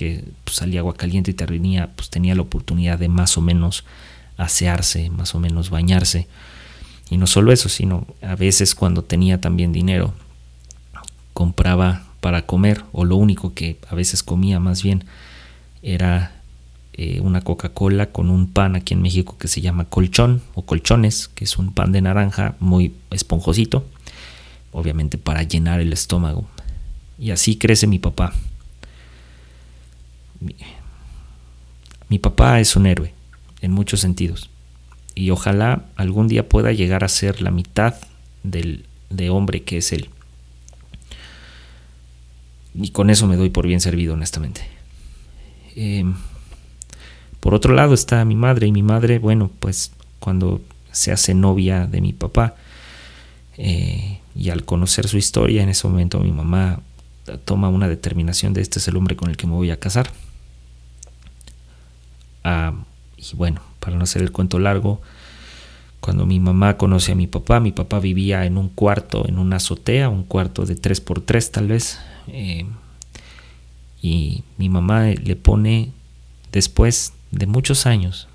que 0.00 0.24
pues, 0.44 0.56
salía 0.56 0.80
agua 0.80 0.94
caliente 0.94 1.32
y 1.32 1.34
tenía, 1.34 1.90
pues, 1.94 2.08
tenía 2.08 2.34
la 2.34 2.40
oportunidad 2.40 2.98
de 2.98 3.10
más 3.10 3.36
o 3.36 3.42
menos 3.42 3.84
asearse, 4.38 5.10
más 5.10 5.34
o 5.34 5.40
menos 5.40 5.68
bañarse. 5.68 6.26
Y 7.10 7.18
no 7.18 7.26
solo 7.26 7.52
eso, 7.52 7.68
sino 7.68 8.06
a 8.22 8.34
veces 8.34 8.74
cuando 8.74 9.04
tenía 9.04 9.42
también 9.42 9.74
dinero, 9.74 10.14
compraba 11.34 12.06
para 12.22 12.46
comer, 12.46 12.82
o 12.92 13.04
lo 13.04 13.16
único 13.16 13.52
que 13.52 13.76
a 13.90 13.94
veces 13.94 14.22
comía 14.22 14.58
más 14.58 14.82
bien 14.82 15.04
era 15.82 16.32
eh, 16.94 17.20
una 17.20 17.42
Coca-Cola 17.42 18.06
con 18.06 18.30
un 18.30 18.48
pan 18.48 18.76
aquí 18.76 18.94
en 18.94 19.02
México 19.02 19.36
que 19.36 19.48
se 19.48 19.60
llama 19.60 19.84
colchón 19.84 20.40
o 20.54 20.64
colchones, 20.64 21.28
que 21.28 21.44
es 21.44 21.58
un 21.58 21.74
pan 21.74 21.92
de 21.92 22.00
naranja 22.00 22.54
muy 22.58 22.94
esponjosito, 23.10 23.84
obviamente 24.72 25.18
para 25.18 25.42
llenar 25.42 25.78
el 25.80 25.92
estómago. 25.92 26.48
Y 27.18 27.32
así 27.32 27.56
crece 27.56 27.86
mi 27.86 27.98
papá, 27.98 28.32
mi, 30.40 32.18
papá 32.18 32.60
es 32.60 32.76
un 32.76 32.86
héroe 32.86 33.12
en 33.60 33.72
muchos 33.72 34.00
sentidos 34.00 34.50
y 35.14 35.30
ojalá 35.30 35.84
algún 35.96 36.28
día 36.28 36.48
pueda 36.48 36.72
llegar 36.72 37.04
a 37.04 37.08
ser 37.08 37.42
la 37.42 37.50
mitad 37.50 37.94
del, 38.42 38.86
de 39.10 39.30
hombre 39.30 39.62
que 39.62 39.78
es 39.78 39.92
él. 39.92 40.08
Y 42.74 42.90
con 42.90 43.10
eso 43.10 43.26
me 43.26 43.36
doy 43.36 43.50
por 43.50 43.66
bien 43.66 43.80
servido, 43.80 44.14
honestamente. 44.14 44.62
Em, 45.74 46.14
por 47.40 47.54
otro 47.54 47.74
lado 47.74 47.94
está 47.94 48.24
mi 48.24 48.36
madre 48.36 48.66
y 48.66 48.72
mi 48.72 48.82
madre, 48.82 49.18
bueno, 49.18 49.50
pues 49.60 49.92
cuando 50.20 50.60
se 50.92 51.12
hace 51.12 51.34
novia 51.34 51.86
de 51.86 52.00
mi 52.00 52.12
papá 52.12 52.54
eh, 53.56 54.20
y 54.34 54.50
al 54.50 54.64
conocer 54.64 55.08
su 55.08 55.18
historia, 55.18 55.62
en 55.62 55.68
ese 55.68 55.86
momento 55.88 56.20
mi 56.20 56.32
mamá 56.32 56.80
toma 57.44 57.68
una 57.68 57.88
determinación 57.88 58.54
de 58.54 58.62
este 58.62 58.78
es 58.78 58.88
el 58.88 58.96
hombre 58.96 59.16
con 59.16 59.30
el 59.30 59.36
que 59.36 59.46
me 59.46 59.54
voy 59.54 59.70
a 59.70 59.78
casar. 59.78 60.10
Ah, 62.44 62.74
y 63.16 63.36
bueno, 63.36 63.60
para 63.80 63.96
no 63.96 64.04
hacer 64.04 64.22
el 64.22 64.32
cuento 64.32 64.58
largo, 64.58 65.00
cuando 66.00 66.24
mi 66.24 66.40
mamá 66.40 66.76
conoce 66.76 67.12
a 67.12 67.14
mi 67.14 67.26
papá, 67.26 67.60
mi 67.60 67.72
papá 67.72 68.00
vivía 68.00 68.46
en 68.46 68.56
un 68.56 68.68
cuarto, 68.68 69.28
en 69.28 69.38
una 69.38 69.56
azotea, 69.56 70.08
un 70.08 70.24
cuarto 70.24 70.64
de 70.64 70.76
3x3 70.76 71.50
tal 71.50 71.68
vez. 71.68 72.00
Eh, 72.28 72.66
y 74.02 74.44
mi 74.56 74.70
mamá 74.70 75.08
le 75.08 75.36
pone, 75.36 75.92
después 76.52 77.12
de 77.30 77.46
muchos 77.46 77.86
años, 77.86 78.28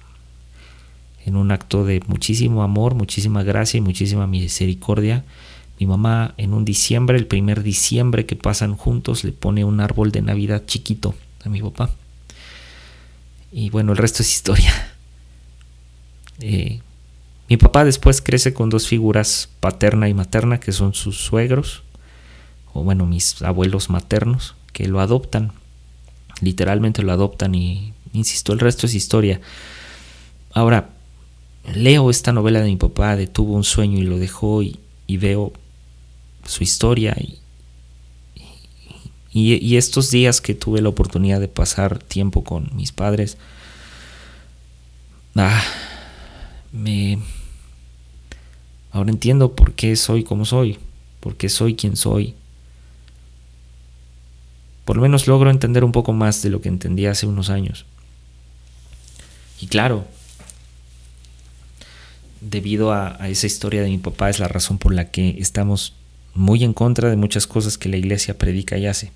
en 1.26 1.36
un 1.36 1.52
acto 1.52 1.86
de 1.86 2.04
muchísimo 2.06 2.62
amor, 2.62 2.94
muchísima 2.94 3.42
gracia 3.42 3.80
y 3.80 3.82
muchísima 3.82 4.28
misericordia, 4.28 5.26
mi 5.80 5.88
mamá 5.88 6.36
en 6.38 6.54
un 6.54 6.66
diciembre, 6.66 7.18
el 7.18 7.26
primer 7.26 7.64
diciembre 7.64 8.28
que 8.28 8.36
pasan 8.36 8.76
juntos, 8.76 9.24
le 9.24 9.32
pone 9.32 9.66
un 9.66 9.82
árbol 9.82 10.12
de 10.12 10.22
Navidad 10.22 10.64
chiquito 10.68 11.16
a 11.44 11.50
mi 11.50 11.62
papá. 11.62 11.90
Y 13.58 13.70
bueno, 13.70 13.94
el 13.94 13.98
resto 13.98 14.22
es 14.22 14.32
historia. 14.32 14.72
Eh, 16.42 16.82
mi 17.48 17.56
papá 17.56 17.86
después 17.86 18.22
crece 18.22 18.54
con 18.54 18.70
dos 18.70 18.90
figuras 18.90 19.48
paterna 19.62 20.10
y 20.10 20.14
materna, 20.14 20.60
que 20.60 20.74
son 20.74 20.94
sus 20.94 21.16
suegros, 21.16 21.84
o 22.74 22.84
bueno, 22.84 23.06
mis 23.06 23.42
abuelos 23.42 23.90
maternos, 23.90 24.54
que 24.74 24.90
lo 24.90 25.00
adoptan. 25.00 25.54
Literalmente 26.42 27.04
lo 27.04 27.14
adoptan 27.14 27.56
y, 27.56 27.94
insisto, 28.12 28.52
el 28.52 28.60
resto 28.60 28.86
es 28.86 28.96
historia. 28.96 29.40
Ahora, 30.52 30.90
leo 31.74 32.10
esta 32.10 32.34
novela 32.34 32.60
de 32.60 32.68
mi 32.68 32.76
papá, 32.76 33.18
tuvo 33.28 33.54
un 33.54 33.64
sueño 33.64 33.98
y 33.98 34.04
lo 34.04 34.20
dejó 34.20 34.62
y, 34.62 34.78
veo 35.08 35.54
su 36.44 36.66
historia 36.66 37.16
y, 39.38 39.76
estos 39.76 40.12
días 40.12 40.40
que 40.40 40.54
tuve 40.54 40.82
la 40.82 40.88
oportunidad 40.88 41.42
de 41.42 41.50
pasar 41.50 42.00
tiempo 42.00 42.46
con 42.46 42.70
mis 42.74 42.94
padres, 42.94 43.38
ah, 45.36 45.62
me... 46.72 47.20
Ahora 48.92 49.12
entiendo 49.12 49.54
por 49.54 49.74
qué 49.74 49.98
soy 49.98 50.24
como 50.24 50.46
soy, 50.46 50.80
por 51.20 51.36
qué 51.36 51.50
soy 51.50 51.76
quien 51.76 51.98
soy. 51.98 52.34
Por 54.86 54.96
lo 54.96 55.02
menos 55.02 55.28
logro 55.28 55.50
entender 55.52 55.84
un 55.84 55.92
poco 55.92 56.14
más 56.14 56.42
de 56.42 56.50
lo 56.50 56.62
que 56.62 56.70
entendía 56.70 57.12
hace 57.12 57.28
unos 57.28 57.50
años. 57.50 57.86
Y 59.60 59.68
claro, 59.68 60.06
debido 62.40 62.94
a, 62.94 63.18
esa 63.28 63.48
historia 63.48 63.82
de 63.82 63.90
mi 63.90 63.98
papá 63.98 64.30
es 64.30 64.40
la 64.40 64.48
razón 64.48 64.78
por 64.78 64.94
la 64.94 65.12
que 65.12 65.36
estamos 65.40 65.94
muy 66.34 66.64
en 66.64 66.72
contra 66.72 67.10
de 67.10 67.18
muchas 67.18 67.48
cosas 67.48 67.78
que 67.78 67.90
la 67.90 67.98
iglesia 67.98 68.38
predica 68.38 68.78
y 68.78 68.86
hace. 68.88 69.12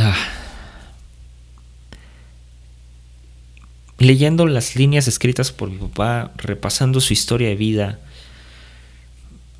Ah. 0.00 0.14
Leyendo 3.98 4.46
las 4.46 4.76
líneas 4.76 5.08
escritas 5.08 5.52
por 5.52 5.70
mi 5.70 5.78
papá, 5.78 6.32
repasando 6.36 7.00
su 7.00 7.12
historia 7.12 7.48
de 7.48 7.56
vida, 7.56 7.98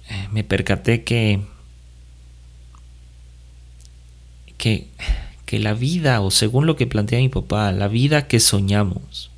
eh, 0.09 0.29
me 0.33 0.45
percaté 0.45 1.05
que 1.05 1.41
que 4.57 4.89
que 5.49 5.59
la 5.59 5.73
vida, 5.73 6.21
o 6.21 6.31
según 6.31 6.67
lo 6.67 6.77
que 6.77 6.87
plantea 6.87 7.21
mi 7.21 7.31
papá, 7.31 7.73
la 7.73 7.89
vida 7.89 8.29
que 8.29 8.39
soñamos, 8.39 9.31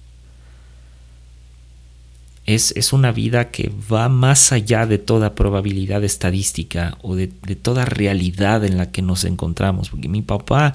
es, 2.47 2.73
es, 2.77 2.93
una 2.93 3.13
vida 3.13 3.53
que 3.53 3.71
va 3.93 4.09
más 4.09 4.51
allá 4.51 4.87
de 4.87 4.99
toda 4.99 5.37
probabilidad 5.37 6.03
estadística 6.03 6.99
o 7.03 7.15
de, 7.15 7.31
de, 7.47 7.55
toda 7.55 7.85
realidad 7.85 8.65
en 8.65 8.77
la 8.77 8.91
que 8.91 9.03
nos 9.03 9.25
encontramos. 9.25 9.91
Porque 9.91 10.09
mi 10.09 10.21
papá, 10.21 10.75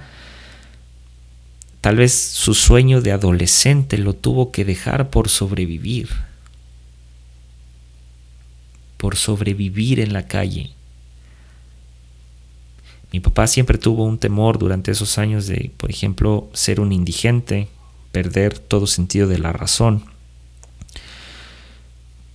tal 1.85 1.97
vez 1.97 2.13
su 2.13 2.55
sueño 2.55 2.99
de 2.99 3.11
adolescente 3.11 3.99
lo 3.99 4.13
tuvo 4.13 4.51
que 4.51 4.65
dejar 4.65 5.11
por 5.11 5.29
sobrevivir. 5.29 6.09
Por 8.97 9.17
sobrevivir 9.17 9.99
en 9.99 10.11
la 10.11 10.25
calle. 10.25 10.71
Mi 13.11 13.19
papá 13.19 13.45
siempre 13.45 13.77
tuvo 13.77 14.03
un 14.03 14.17
temor 14.17 14.57
durante 14.57 14.89
esos 14.89 15.19
años 15.19 15.45
de, 15.45 15.69
por 15.77 15.91
ejemplo, 15.91 16.49
ser 16.53 16.79
un 16.79 16.91
indigente, 16.91 17.67
perder 18.11 18.57
todo 18.57 18.87
sentido 18.87 19.27
de 19.27 19.37
la 19.37 19.53
razón. 19.53 20.05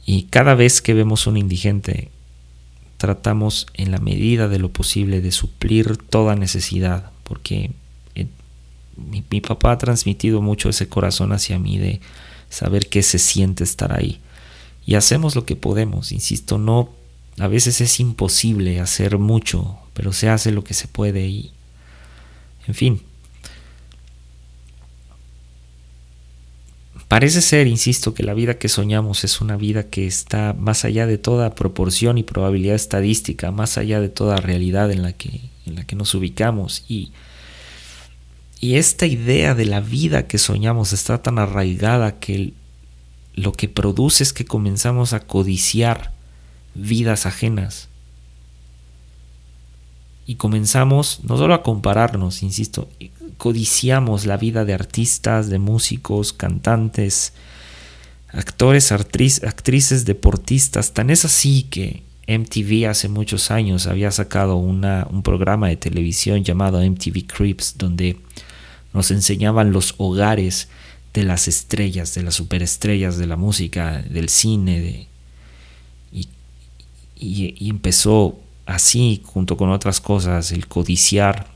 Y 0.06 0.26
cada 0.26 0.54
vez 0.54 0.80
que 0.80 0.94
vemos 0.94 1.26
un 1.26 1.36
indigente, 1.36 2.12
tratamos 2.98 3.66
en 3.74 3.90
la 3.90 3.98
medida 3.98 4.46
de 4.46 4.60
lo 4.60 4.70
posible 4.70 5.20
de 5.20 5.32
suplir 5.32 5.96
toda 5.96 6.36
necesidad, 6.36 7.10
porque 7.24 7.72
mi, 9.08 9.40
papá 9.40 9.72
ha 9.72 9.78
transmitido 9.78 10.40
mucho 10.42 10.68
ese 10.68 10.88
corazón 10.88 11.32
hacia 11.32 11.58
mí 11.58 11.78
de 11.78 12.00
saber 12.48 12.88
qué 12.88 13.02
se 13.02 13.18
siente 13.18 13.64
estar 13.64 13.92
ahí. 13.96 14.20
Y 14.86 14.94
hacemos 14.94 15.34
lo 15.36 15.44
que 15.44 15.56
podemos, 15.56 16.12
insisto, 16.12 16.58
no, 16.58 16.90
a 17.38 17.48
veces 17.48 17.80
es 17.80 18.00
imposible 18.00 18.80
hacer 18.80 19.18
mucho 19.18 19.78
pero 20.00 20.14
se 20.14 20.30
hace 20.30 20.50
lo 20.50 20.64
que 20.64 20.72
se 20.72 20.88
puede 20.88 21.26
y, 21.26 21.52
en 22.66 22.74
fin. 22.74 23.02
Parece 27.06 27.42
ser, 27.42 27.66
insisto, 27.66 28.14
que 28.14 28.22
la 28.22 28.32
vida 28.32 28.56
que 28.56 28.70
soñamos 28.70 29.24
es 29.24 29.42
una 29.42 29.58
vida 29.58 29.90
que 29.90 30.06
está 30.06 30.54
más 30.58 30.86
allá 30.86 31.06
de 31.06 31.18
toda 31.18 31.54
proporción 31.54 32.16
y 32.16 32.22
probabilidad 32.22 32.76
estadística, 32.76 33.50
más 33.50 33.76
allá 33.76 34.00
de 34.00 34.08
toda 34.08 34.36
realidad 34.36 34.90
en 34.90 35.02
la 35.02 35.12
que, 35.12 35.50
en 35.66 35.74
la 35.74 35.84
que 35.84 35.96
nos 35.96 36.14
ubicamos. 36.14 36.84
Y, 36.88 37.12
y 38.60 38.76
esta 38.76 39.06
idea 39.06 39.54
de 39.54 39.64
la 39.64 39.80
vida 39.80 40.26
que 40.26 40.36
soñamos 40.36 40.92
está 40.92 41.22
tan 41.22 41.38
arraigada 41.38 42.20
que 42.20 42.52
lo 43.34 43.52
que 43.52 43.68
produce 43.68 44.22
es 44.22 44.32
que 44.34 44.44
comenzamos 44.44 45.14
a 45.14 45.20
codiciar 45.20 46.12
vidas 46.74 47.24
ajenas 47.24 47.88
y 50.26 50.36
comenzamos 50.36 51.20
no 51.24 51.36
solo 51.38 51.54
a 51.54 51.62
compararnos, 51.62 52.42
insisto, 52.42 52.88
codiciamos 53.36 54.26
la 54.26 54.36
vida 54.36 54.64
de 54.64 54.74
artistas, 54.74 55.48
de 55.48 55.58
músicos, 55.58 56.32
cantantes, 56.32 57.32
actores, 58.28 58.92
actrices, 58.92 60.04
deportistas. 60.04 60.92
Tan 60.92 61.10
es 61.10 61.24
así 61.24 61.64
que 61.64 62.04
MTV 62.28 62.88
hace 62.88 63.08
muchos 63.08 63.50
años 63.50 63.86
había 63.86 64.12
sacado 64.12 64.56
una, 64.56 65.06
un 65.10 65.22
programa 65.22 65.68
de 65.68 65.76
televisión 65.76 66.44
llamado 66.44 66.78
MTV 66.80 67.26
Creeps, 67.26 67.76
donde 67.76 68.20
nos 68.92 69.10
enseñaban 69.10 69.72
los 69.72 69.94
hogares 69.98 70.68
de 71.14 71.24
las 71.24 71.48
estrellas, 71.48 72.14
de 72.14 72.22
las 72.22 72.34
superestrellas 72.34 73.16
de 73.16 73.26
la 73.26 73.36
música, 73.36 74.02
del 74.02 74.28
cine, 74.28 74.80
de, 74.80 75.06
y, 76.12 76.28
y 77.16 77.68
empezó 77.68 78.38
así, 78.66 79.20
junto 79.24 79.56
con 79.56 79.70
otras 79.70 80.00
cosas, 80.00 80.52
el 80.52 80.66
codiciar 80.68 81.48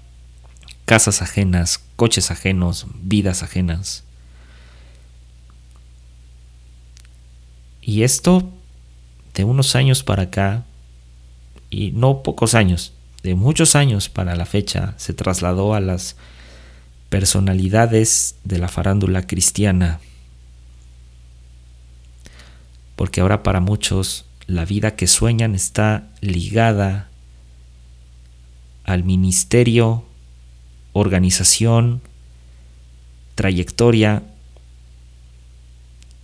casas 0.84 1.22
ajenas, 1.22 1.80
coches 1.96 2.30
ajenos, 2.30 2.86
vidas 2.94 3.42
ajenas. 3.42 4.04
Y 7.80 8.02
esto 8.02 8.50
de 9.34 9.44
unos 9.44 9.76
años 9.76 10.02
para 10.02 10.24
acá, 10.24 10.64
y 11.70 11.90
no 11.92 12.22
pocos 12.22 12.54
años, 12.54 12.92
de 13.22 13.34
muchos 13.34 13.76
años 13.76 14.08
para 14.08 14.36
la 14.36 14.46
fecha, 14.46 14.94
se 14.96 15.12
trasladó 15.12 15.74
a 15.74 15.80
las 15.80 16.16
personalidades 17.14 18.34
de 18.42 18.58
la 18.58 18.66
farándula 18.66 19.24
cristiana. 19.24 20.00
Porque 22.96 23.20
ahora 23.20 23.44
para 23.44 23.60
muchos 23.60 24.24
la 24.48 24.64
vida 24.64 24.96
que 24.96 25.06
sueñan 25.06 25.54
está 25.54 26.08
ligada 26.20 27.08
al 28.82 29.04
ministerio, 29.04 30.04
organización, 30.92 32.02
trayectoria 33.36 34.24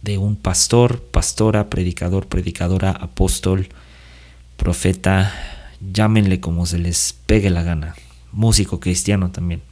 de 0.02 0.18
un 0.18 0.34
pastor, 0.34 1.04
pastora, 1.04 1.70
predicador, 1.70 2.26
predicadora, 2.26 2.90
apóstol, 2.90 3.68
profeta, 4.56 5.32
llámenle 5.92 6.40
como 6.40 6.66
se 6.66 6.80
les 6.80 7.14
pegue 7.26 7.48
la 7.48 7.62
gana, 7.62 7.94
músico 8.32 8.80
cristiano 8.80 9.30
también. 9.30 9.69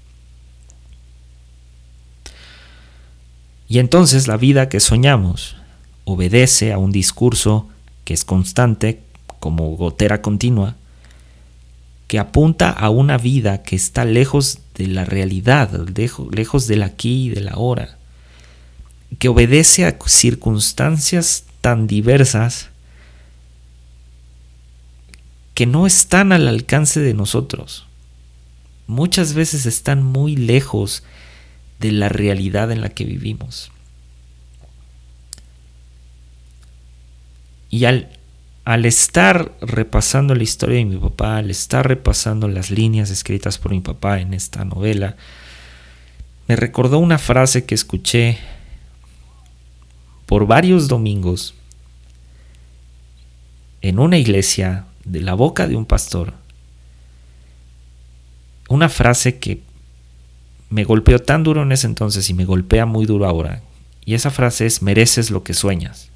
Y 3.69 3.79
entonces 3.79 4.27
la 4.27 4.37
vida 4.37 4.69
que 4.69 4.81
soñamos 4.81 5.57
obedece 6.05 6.73
a 6.73 6.79
un 6.79 6.91
discurso 6.91 7.69
que 8.05 8.15
es 8.15 8.25
constante, 8.25 9.03
como 9.41 9.77
gotera 9.77 10.23
continua, 10.23 10.77
que 12.07 12.19
apunta 12.19 12.71
a 12.71 12.89
una 12.89 13.19
vida 13.19 13.63
que 13.63 13.77
está 13.77 14.07
lejos 14.07 14.61
de 14.75 14.87
la 14.87 15.05
realidad, 15.05 15.71
lejos, 16.31 16.67
del 16.67 16.83
aquí 16.83 17.27
y 17.27 17.29
del 17.29 17.49
ahora, 17.49 17.99
que 19.19 19.29
obedece 19.29 19.85
a 19.85 19.99
circunstancias 20.07 21.45
tan 21.61 21.87
diversas 21.87 22.71
que 25.53 25.67
no 25.67 25.87
están 25.87 26.33
al 26.33 26.49
alcance 26.49 27.01
de 27.01 27.13
nosotros. 27.13 27.87
Muchas 28.87 29.35
veces 29.35 29.67
están 29.67 30.03
muy 30.03 30.35
lejos 30.35 31.03
de 31.79 31.93
la 31.93 32.09
realidad 32.09 32.71
en 32.73 32.81
la 32.81 32.91
que 32.91 33.05
vivimos. 33.05 33.71
Y 37.71 37.85
al, 37.85 38.09
al 38.65 38.87
estar 38.87 39.53
repasando 39.61 40.35
la 40.35 40.43
historia 40.43 40.79
de 40.79 40.85
mi 40.85 40.97
papá, 40.97 41.37
al 41.37 41.51
estar 41.51 41.87
repasando 41.87 42.49
las 42.49 42.71
líneas 42.71 43.11
escritas 43.11 43.59
por 43.59 43.73
mi 43.73 43.81
papá 43.81 44.21
en 44.21 44.35
esta 44.35 44.65
novela, 44.65 45.17
me 46.47 46.57
recordó 46.57 46.99
una 46.99 47.19
frase 47.19 47.65
que 47.65 47.75
escuché 47.75 48.39
por 50.27 50.47
varios 50.47 50.89
domingos 50.89 51.55
en 53.83 53.99
una 53.99 54.19
iglesia 54.19 54.87
de 55.05 55.21
la 55.21 55.35
boca 55.35 55.69
de 55.69 55.77
un 55.77 55.87
pastor. 55.87 56.35
Una 58.69 58.89
frase 58.89 59.39
que 59.39 59.63
me 60.71 60.85
golpeó 60.85 61.19
tan 61.19 61.43
duro 61.43 61.63
en 61.63 61.73
ese 61.73 61.87
entonces 61.87 62.29
y 62.31 62.35
me 62.35 62.45
golpea 62.45 62.87
muy 62.87 63.07
duro 63.07 63.27
ahora. 63.27 63.63
Y 64.05 64.15
esa 64.15 64.31
frase 64.31 64.67
es, 64.67 64.83
mereces 64.83 65.31
lo 65.31 65.45
que 65.45 65.55
sueñas 65.55 66.11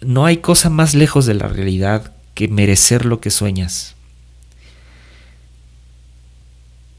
no 0.00 0.26
hay 0.26 0.38
cosa 0.38 0.70
más 0.70 0.94
lejos 0.94 1.26
de 1.26 1.34
la 1.34 1.48
realidad 1.48 2.12
que 2.34 2.48
merecer 2.48 3.04
lo 3.04 3.20
que 3.20 3.30
sueñas. 3.30 3.94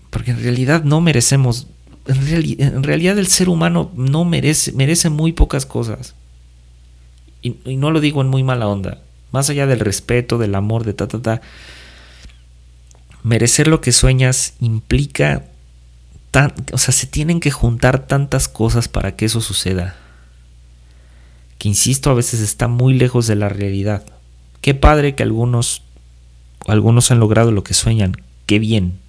Porque 0.10 0.32
en 0.32 0.41
realidad 0.41 0.84
no 0.84 0.99
merecemos, 1.01 1.67
en, 2.08 2.84
realidad 2.84 3.17
el 3.17 3.27
ser 3.27 3.49
humano 3.49 3.91
no 3.95 4.25
merece, 4.25 4.71
merece 4.71 5.10
muy 5.10 5.32
pocas 5.32 5.65
cosas. 5.65 6.15
Y, 7.41 7.77
no 7.77 7.91
lo 7.91 7.99
digo 7.99 8.21
en 8.21 8.27
muy 8.27 8.43
mala 8.43 8.67
onda. 8.67 9.01
Más 9.32 9.49
allá 9.49 9.67
del 9.67 9.80
respeto, 9.80 10.38
del 10.38 10.56
amor, 10.56 10.84
de 10.84 10.93
ta, 10.93 11.08
ta, 11.08 11.21
ta. 11.21 11.41
Merecer 13.23 13.67
lo 13.67 13.82
que 13.82 13.91
sueñas 13.91 14.53
implica, 14.60 15.45
o 16.71 16.77
sea, 16.77 16.93
se 16.93 17.08
tienen 17.08 17.39
que 17.39 17.51
juntar 17.51 18.08
tantas 18.08 18.47
cosas 18.47 18.88
para 18.88 19.15
que 19.15 19.25
eso 19.25 19.41
suceda. 19.41 19.95
Que 21.58 21.67
insisto, 21.67 22.10
a 22.10 22.13
veces 22.13 22.39
está 22.39 22.67
muy 22.67 22.93
lejos 22.93 23.27
de 23.27 23.36
la 23.36 23.49
realidad. 23.49 24.06
Qué 24.62 24.75
padre 24.75 25.15
que 25.15 25.23
algunos, 25.23 25.82
algunos 26.67 27.12
han 27.12 27.19
logrado 27.19 27.51
lo 27.51 27.63
que 27.63 27.73
sueñan. 27.73 28.15
Qué 28.45 28.60
bien. 28.60 28.99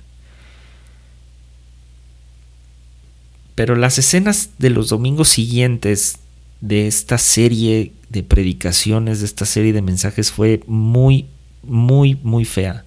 Pero 3.54 3.74
las 3.74 3.98
escenas 3.98 4.50
de 4.58 4.70
los 4.70 4.88
domingos 4.88 5.28
siguientes 5.28 6.18
de 6.60 6.86
esta 6.86 7.18
serie 7.18 7.92
de 8.08 8.22
predicaciones, 8.22 9.20
de 9.20 9.26
esta 9.26 9.46
serie 9.46 9.72
de 9.72 9.82
mensajes, 9.82 10.30
fue 10.30 10.62
muy, 10.66 11.26
muy, 11.62 12.14
muy 12.22 12.44
fea. 12.44 12.84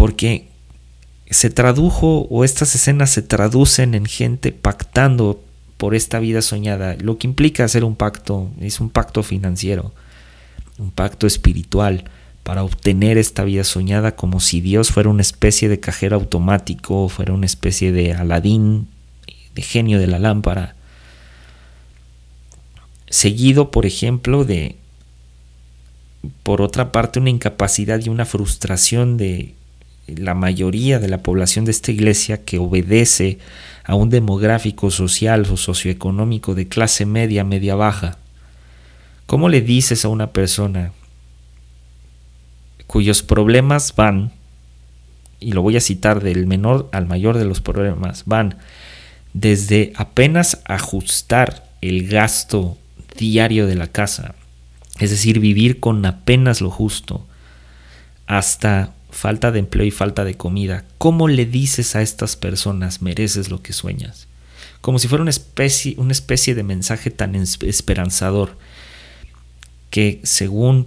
Porque 0.00 0.48
se 1.28 1.50
tradujo, 1.50 2.26
o 2.30 2.42
estas 2.42 2.74
escenas 2.74 3.10
se 3.10 3.20
traducen 3.20 3.94
en 3.94 4.06
gente 4.06 4.50
pactando 4.50 5.44
por 5.76 5.94
esta 5.94 6.18
vida 6.20 6.40
soñada, 6.40 6.96
lo 6.98 7.18
que 7.18 7.26
implica 7.26 7.64
hacer 7.64 7.84
un 7.84 7.96
pacto, 7.96 8.50
es 8.62 8.80
un 8.80 8.88
pacto 8.88 9.22
financiero, 9.22 9.92
un 10.78 10.90
pacto 10.90 11.26
espiritual 11.26 12.04
para 12.44 12.64
obtener 12.64 13.18
esta 13.18 13.44
vida 13.44 13.62
soñada 13.62 14.16
como 14.16 14.40
si 14.40 14.62
Dios 14.62 14.90
fuera 14.90 15.10
una 15.10 15.20
especie 15.20 15.68
de 15.68 15.80
cajero 15.80 16.16
automático, 16.16 17.10
fuera 17.10 17.34
una 17.34 17.44
especie 17.44 17.92
de 17.92 18.14
Aladín, 18.14 18.88
de 19.54 19.60
genio 19.60 19.98
de 19.98 20.06
la 20.06 20.18
lámpara. 20.18 20.76
Seguido, 23.10 23.70
por 23.70 23.84
ejemplo, 23.84 24.46
de, 24.46 24.76
por 26.42 26.62
otra 26.62 26.90
parte, 26.90 27.20
una 27.20 27.28
incapacidad 27.28 28.00
y 28.02 28.08
una 28.08 28.24
frustración 28.24 29.18
de 29.18 29.59
la 30.16 30.34
mayoría 30.34 30.98
de 30.98 31.08
la 31.08 31.22
población 31.22 31.64
de 31.64 31.70
esta 31.70 31.92
iglesia 31.92 32.44
que 32.44 32.58
obedece 32.58 33.38
a 33.84 33.94
un 33.94 34.10
demográfico 34.10 34.90
social 34.90 35.46
o 35.50 35.56
socioeconómico 35.56 36.54
de 36.54 36.68
clase 36.68 37.06
media, 37.06 37.44
media 37.44 37.74
baja. 37.74 38.18
¿Cómo 39.26 39.48
le 39.48 39.60
dices 39.60 40.04
a 40.04 40.08
una 40.08 40.32
persona 40.32 40.92
cuyos 42.86 43.22
problemas 43.22 43.94
van, 43.94 44.32
y 45.38 45.52
lo 45.52 45.62
voy 45.62 45.76
a 45.76 45.80
citar 45.80 46.22
del 46.22 46.46
menor 46.46 46.88
al 46.92 47.06
mayor 47.06 47.38
de 47.38 47.44
los 47.44 47.60
problemas, 47.60 48.24
van 48.26 48.56
desde 49.32 49.92
apenas 49.94 50.60
ajustar 50.64 51.68
el 51.80 52.08
gasto 52.08 52.76
diario 53.16 53.66
de 53.66 53.76
la 53.76 53.86
casa, 53.86 54.34
es 54.98 55.10
decir, 55.10 55.38
vivir 55.38 55.80
con 55.80 56.04
apenas 56.04 56.60
lo 56.60 56.70
justo, 56.70 57.24
hasta 58.26 58.92
falta 59.10 59.50
de 59.52 59.60
empleo 59.60 59.86
y 59.86 59.90
falta 59.90 60.24
de 60.24 60.36
comida. 60.36 60.84
¿Cómo 60.98 61.28
le 61.28 61.46
dices 61.46 61.96
a 61.96 62.02
estas 62.02 62.36
personas 62.36 63.02
mereces 63.02 63.50
lo 63.50 63.62
que 63.62 63.72
sueñas? 63.72 64.28
Como 64.80 64.98
si 64.98 65.08
fuera 65.08 65.22
una 65.22 65.30
especie, 65.30 65.94
una 65.98 66.12
especie 66.12 66.54
de 66.54 66.62
mensaje 66.62 67.10
tan 67.10 67.34
esperanzador 67.34 68.56
que 69.90 70.20
según 70.22 70.86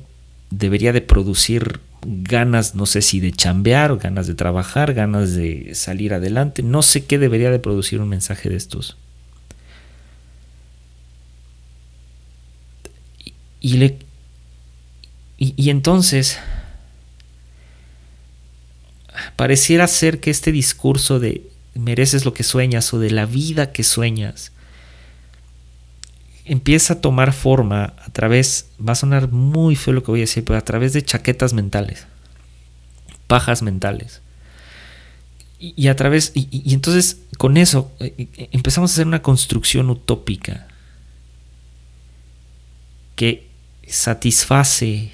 debería 0.50 0.94
de 0.94 1.02
producir 1.02 1.82
ganas, 2.06 2.76
no 2.76 2.86
sé 2.86 3.02
si 3.02 3.20
de 3.20 3.32
chambear, 3.32 3.98
ganas 3.98 4.28
de 4.28 4.36
trabajar, 4.36 4.94
ganas 4.94 5.34
de 5.34 5.74
salir 5.76 6.14
adelante, 6.14 6.64
no 6.64 6.82
sé 6.82 7.06
qué 7.06 7.18
debería 7.18 7.52
de 7.52 7.60
producir 7.60 8.02
un 8.02 8.10
mensaje 8.10 8.50
de 8.50 8.56
estos. 8.56 8.98
Y, 13.60 13.78
le, 13.78 13.98
y, 15.38 15.70
entonces 15.70 16.38
pareciera 19.36 19.88
ser 19.88 20.20
que 20.20 20.32
este 20.32 20.52
discurso 20.52 21.20
de 21.20 21.44
mereces 21.76 22.26
lo 22.26 22.34
que 22.34 22.44
sueñas 22.44 22.94
o 22.94 23.00
de 23.00 23.12
la 23.12 23.26
vida 23.26 23.72
que 23.72 23.84
sueñas 23.84 24.52
empieza 26.46 26.96
a 26.96 27.02
tomar 27.02 27.34
forma 27.34 27.94
a 27.98 28.10
través, 28.12 28.68
va 28.86 28.94
a 28.94 28.96
sonar 28.96 29.32
muy 29.32 29.76
feo 29.76 29.94
lo 29.94 30.04
que 30.04 30.12
voy 30.12 30.20
a 30.20 30.24
decir, 30.24 30.44
pero 30.44 30.60
a 30.60 30.64
través 30.64 30.94
de 30.94 31.04
chaquetas 31.04 31.54
mentales, 31.54 32.06
pajas 33.28 33.62
mentales. 33.62 34.22
Y, 35.60 35.88
a 35.88 35.96
través, 35.96 36.34
y, 36.36 36.74
entonces 36.74 37.20
con 37.38 37.56
eso 37.56 37.90
eh, 38.02 38.14
eh, 38.18 38.50
empezamos 38.52 38.92
a 38.92 38.94
hacer 38.96 39.08
una 39.08 39.22
construcción 39.22 39.90
utópica 39.90 40.68
que 43.16 43.48
satisface 43.88 45.14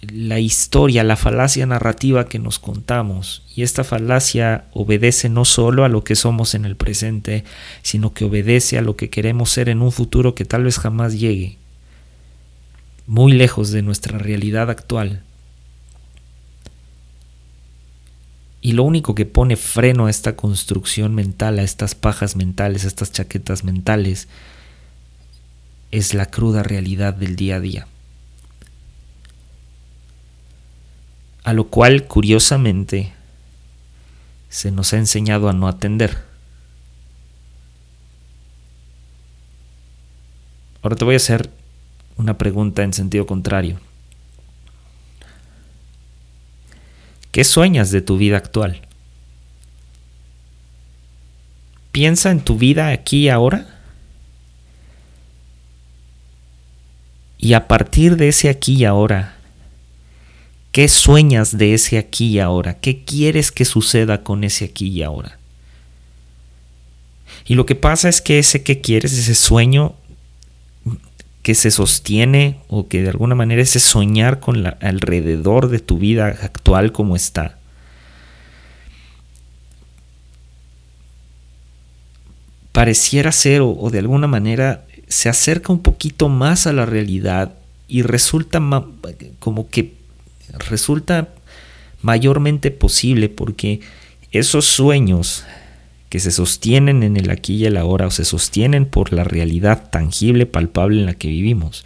la 0.00 0.38
historia, 0.38 1.02
la 1.02 1.16
falacia 1.16 1.66
narrativa 1.66 2.26
que 2.26 2.38
nos 2.38 2.58
contamos. 2.58 3.42
Y 3.54 3.62
esta 3.62 3.84
falacia 3.84 4.66
obedece 4.72 5.28
no 5.28 5.44
solo 5.44 5.84
a 5.84 5.88
lo 5.88 6.04
que 6.04 6.14
somos 6.14 6.54
en 6.54 6.64
el 6.64 6.76
presente, 6.76 7.44
sino 7.82 8.14
que 8.14 8.24
obedece 8.24 8.78
a 8.78 8.82
lo 8.82 8.96
que 8.96 9.10
queremos 9.10 9.50
ser 9.50 9.68
en 9.68 9.82
un 9.82 9.92
futuro 9.92 10.34
que 10.34 10.44
tal 10.44 10.64
vez 10.64 10.78
jamás 10.78 11.18
llegue, 11.18 11.58
muy 13.06 13.32
lejos 13.32 13.70
de 13.70 13.82
nuestra 13.82 14.18
realidad 14.18 14.70
actual. 14.70 15.22
Y 18.60 18.72
lo 18.72 18.82
único 18.82 19.14
que 19.14 19.24
pone 19.24 19.56
freno 19.56 20.06
a 20.06 20.10
esta 20.10 20.36
construcción 20.36 21.14
mental, 21.14 21.58
a 21.58 21.62
estas 21.62 21.94
pajas 21.94 22.36
mentales, 22.36 22.84
a 22.84 22.88
estas 22.88 23.12
chaquetas 23.12 23.64
mentales, 23.64 24.28
es 25.90 26.12
la 26.12 26.26
cruda 26.26 26.62
realidad 26.62 27.14
del 27.14 27.36
día 27.36 27.56
a 27.56 27.60
día. 27.60 27.86
A 31.48 31.54
lo 31.54 31.68
cual 31.68 32.04
curiosamente 32.04 33.14
se 34.50 34.70
nos 34.70 34.92
ha 34.92 34.98
enseñado 34.98 35.48
a 35.48 35.54
no 35.54 35.66
atender. 35.66 36.22
Ahora 40.82 40.94
te 40.94 41.06
voy 41.06 41.14
a 41.14 41.16
hacer 41.16 41.48
una 42.18 42.36
pregunta 42.36 42.82
en 42.82 42.92
sentido 42.92 43.24
contrario. 43.24 43.80
¿Qué 47.32 47.44
sueñas 47.44 47.90
de 47.92 48.02
tu 48.02 48.18
vida 48.18 48.36
actual? 48.36 48.82
Piensa 51.92 52.30
en 52.30 52.40
tu 52.40 52.58
vida 52.58 52.88
aquí 52.88 53.20
y 53.20 53.28
ahora. 53.30 53.80
Y 57.38 57.54
a 57.54 57.66
partir 57.66 58.16
de 58.16 58.28
ese 58.28 58.50
aquí 58.50 58.74
y 58.74 58.84
ahora, 58.84 59.37
¿Qué 60.72 60.88
sueñas 60.88 61.56
de 61.56 61.74
ese 61.74 61.98
aquí 61.98 62.28
y 62.28 62.40
ahora? 62.40 62.74
¿Qué 62.74 63.04
quieres 63.04 63.50
que 63.50 63.64
suceda 63.64 64.22
con 64.22 64.44
ese 64.44 64.66
aquí 64.66 64.88
y 64.88 65.02
ahora? 65.02 65.38
Y 67.46 67.54
lo 67.54 67.66
que 67.66 67.74
pasa 67.74 68.08
es 68.08 68.20
que 68.20 68.38
ese 68.38 68.62
que 68.62 68.80
quieres, 68.80 69.12
ese 69.12 69.34
sueño 69.34 69.94
que 71.42 71.54
se 71.54 71.70
sostiene 71.70 72.60
o 72.68 72.88
que 72.88 73.02
de 73.02 73.08
alguna 73.08 73.34
manera 73.34 73.62
ese 73.62 73.78
soñar 73.78 74.38
con 74.40 74.66
alrededor 74.66 75.68
de 75.68 75.78
tu 75.78 75.98
vida 75.98 76.26
actual 76.26 76.92
como 76.92 77.16
está, 77.16 77.58
pareciera 82.72 83.32
ser 83.32 83.62
o, 83.62 83.88
de 83.90 83.98
alguna 83.98 84.26
manera 84.26 84.84
se 85.06 85.30
acerca 85.30 85.72
un 85.72 85.80
poquito 85.80 86.28
más 86.28 86.66
a 86.66 86.72
la 86.72 86.84
realidad 86.84 87.54
y 87.88 88.02
resulta 88.02 88.60
como 89.40 89.68
que 89.70 89.97
resulta 90.56 91.28
mayormente 92.02 92.70
posible 92.70 93.28
porque 93.28 93.80
esos 94.30 94.66
sueños 94.66 95.44
que 96.08 96.20
se 96.20 96.30
sostienen 96.30 97.02
en 97.02 97.16
el 97.16 97.30
aquí 97.30 97.56
y 97.56 97.66
el 97.66 97.76
ahora 97.76 98.06
o 98.06 98.10
se 98.10 98.24
sostienen 98.24 98.86
por 98.86 99.12
la 99.12 99.24
realidad 99.24 99.90
tangible, 99.90 100.46
palpable 100.46 101.00
en 101.00 101.06
la 101.06 101.14
que 101.14 101.28
vivimos, 101.28 101.84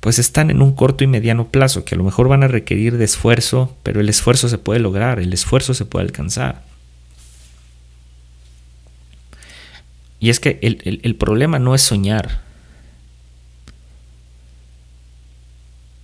pues 0.00 0.18
están 0.18 0.50
en 0.50 0.62
un 0.62 0.74
corto 0.74 1.04
y 1.04 1.06
mediano 1.06 1.48
plazo 1.48 1.84
que 1.84 1.94
a 1.94 1.98
lo 1.98 2.04
mejor 2.04 2.28
van 2.28 2.42
a 2.42 2.48
requerir 2.48 2.98
de 2.98 3.04
esfuerzo, 3.04 3.76
pero 3.82 4.00
el 4.00 4.08
esfuerzo 4.08 4.48
se 4.48 4.58
puede 4.58 4.80
lograr, 4.80 5.18
el 5.18 5.32
esfuerzo 5.32 5.74
se 5.74 5.84
puede 5.84 6.06
alcanzar. 6.06 6.64
Y 10.18 10.30
es 10.30 10.38
que 10.38 10.58
el, 10.62 11.00
el 11.02 11.16
problema 11.16 11.58
no 11.58 11.74
es 11.74 11.82
soñar. 11.82 12.42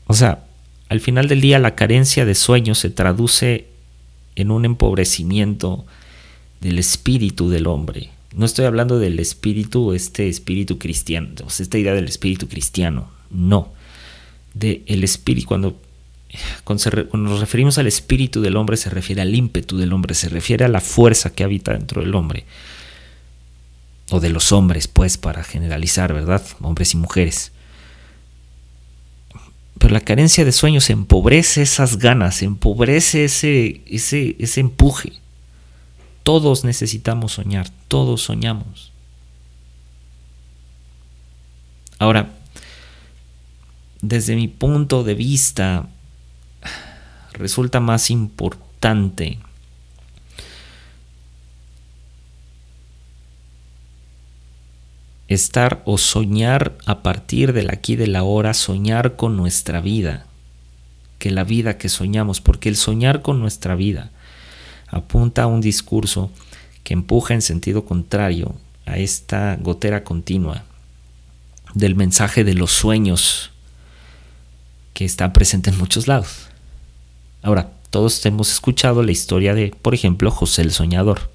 O 0.08 0.14
sea, 0.14 0.47
al 0.88 1.00
final 1.00 1.28
del 1.28 1.40
día 1.40 1.58
la 1.58 1.74
carencia 1.74 2.24
de 2.24 2.34
sueño 2.34 2.74
se 2.74 2.90
traduce 2.90 3.66
en 4.36 4.50
un 4.50 4.64
empobrecimiento 4.64 5.84
del 6.60 6.78
espíritu 6.78 7.50
del 7.50 7.66
hombre. 7.66 8.10
No 8.34 8.46
estoy 8.46 8.66
hablando 8.66 8.98
del 8.98 9.18
espíritu, 9.20 9.92
este 9.92 10.28
espíritu 10.28 10.78
cristiano, 10.78 11.28
esta 11.46 11.78
idea 11.78 11.94
del 11.94 12.06
espíritu 12.06 12.48
cristiano, 12.48 13.10
no. 13.30 13.72
De 14.54 14.82
el 14.86 15.04
espíritu, 15.04 15.46
cuando 15.46 15.76
cuando, 16.64 17.08
nos 17.14 17.40
referimos 17.40 17.78
al 17.78 17.86
espíritu 17.86 18.40
del 18.40 18.56
hombre 18.56 18.76
se 18.76 18.90
refiere 18.90 19.22
al 19.22 19.34
ímpetu 19.34 19.78
del 19.78 19.92
hombre, 19.92 20.14
se 20.14 20.28
refiere 20.28 20.64
a 20.64 20.68
la 20.68 20.80
fuerza 20.80 21.32
que 21.32 21.44
habita 21.44 21.72
dentro 21.72 22.02
del 22.02 22.14
hombre. 22.14 22.44
O 24.10 24.20
de 24.20 24.30
los 24.30 24.52
hombres, 24.52 24.88
pues, 24.88 25.16
para 25.16 25.44
generalizar, 25.44 26.12
¿verdad? 26.12 26.42
Hombres 26.60 26.94
y 26.94 26.96
mujeres. 26.96 27.52
La 29.90 30.00
carencia 30.00 30.44
de 30.44 30.52
sueños 30.52 30.90
empobrece 30.90 31.62
esas 31.62 31.98
ganas, 31.98 32.42
empobrece 32.42 33.24
ese, 33.24 33.80
ese, 33.86 34.36
ese 34.38 34.60
empuje. 34.60 35.12
Todos 36.22 36.64
necesitamos 36.64 37.32
soñar, 37.32 37.70
todos 37.88 38.22
soñamos. 38.22 38.92
Ahora, 41.98 42.30
desde 44.02 44.36
mi 44.36 44.46
punto 44.46 45.04
de 45.04 45.14
vista, 45.14 45.88
resulta 47.32 47.80
más 47.80 48.10
importante 48.10 49.38
estar 55.28 55.82
o 55.84 55.98
soñar 55.98 56.76
a 56.86 57.02
partir 57.02 57.52
del 57.52 57.70
aquí 57.70 57.96
de 57.96 58.06
la 58.06 58.22
hora, 58.24 58.54
soñar 58.54 59.16
con 59.16 59.36
nuestra 59.36 59.80
vida, 59.80 60.26
que 61.18 61.30
la 61.30 61.44
vida 61.44 61.78
que 61.78 61.88
soñamos, 61.88 62.40
porque 62.40 62.68
el 62.68 62.76
soñar 62.76 63.22
con 63.22 63.40
nuestra 63.40 63.74
vida 63.74 64.10
apunta 64.88 65.42
a 65.42 65.46
un 65.46 65.60
discurso 65.60 66.30
que 66.82 66.94
empuja 66.94 67.34
en 67.34 67.42
sentido 67.42 67.84
contrario 67.84 68.54
a 68.86 68.96
esta 68.96 69.56
gotera 69.56 70.02
continua 70.02 70.64
del 71.74 71.94
mensaje 71.94 72.44
de 72.44 72.54
los 72.54 72.72
sueños 72.72 73.50
que 74.94 75.04
está 75.04 75.32
presente 75.34 75.68
en 75.68 75.78
muchos 75.78 76.08
lados. 76.08 76.48
Ahora, 77.42 77.72
todos 77.90 78.24
hemos 78.26 78.50
escuchado 78.50 79.02
la 79.02 79.12
historia 79.12 79.54
de, 79.54 79.74
por 79.82 79.94
ejemplo, 79.94 80.30
José 80.30 80.62
el 80.62 80.72
Soñador. 80.72 81.30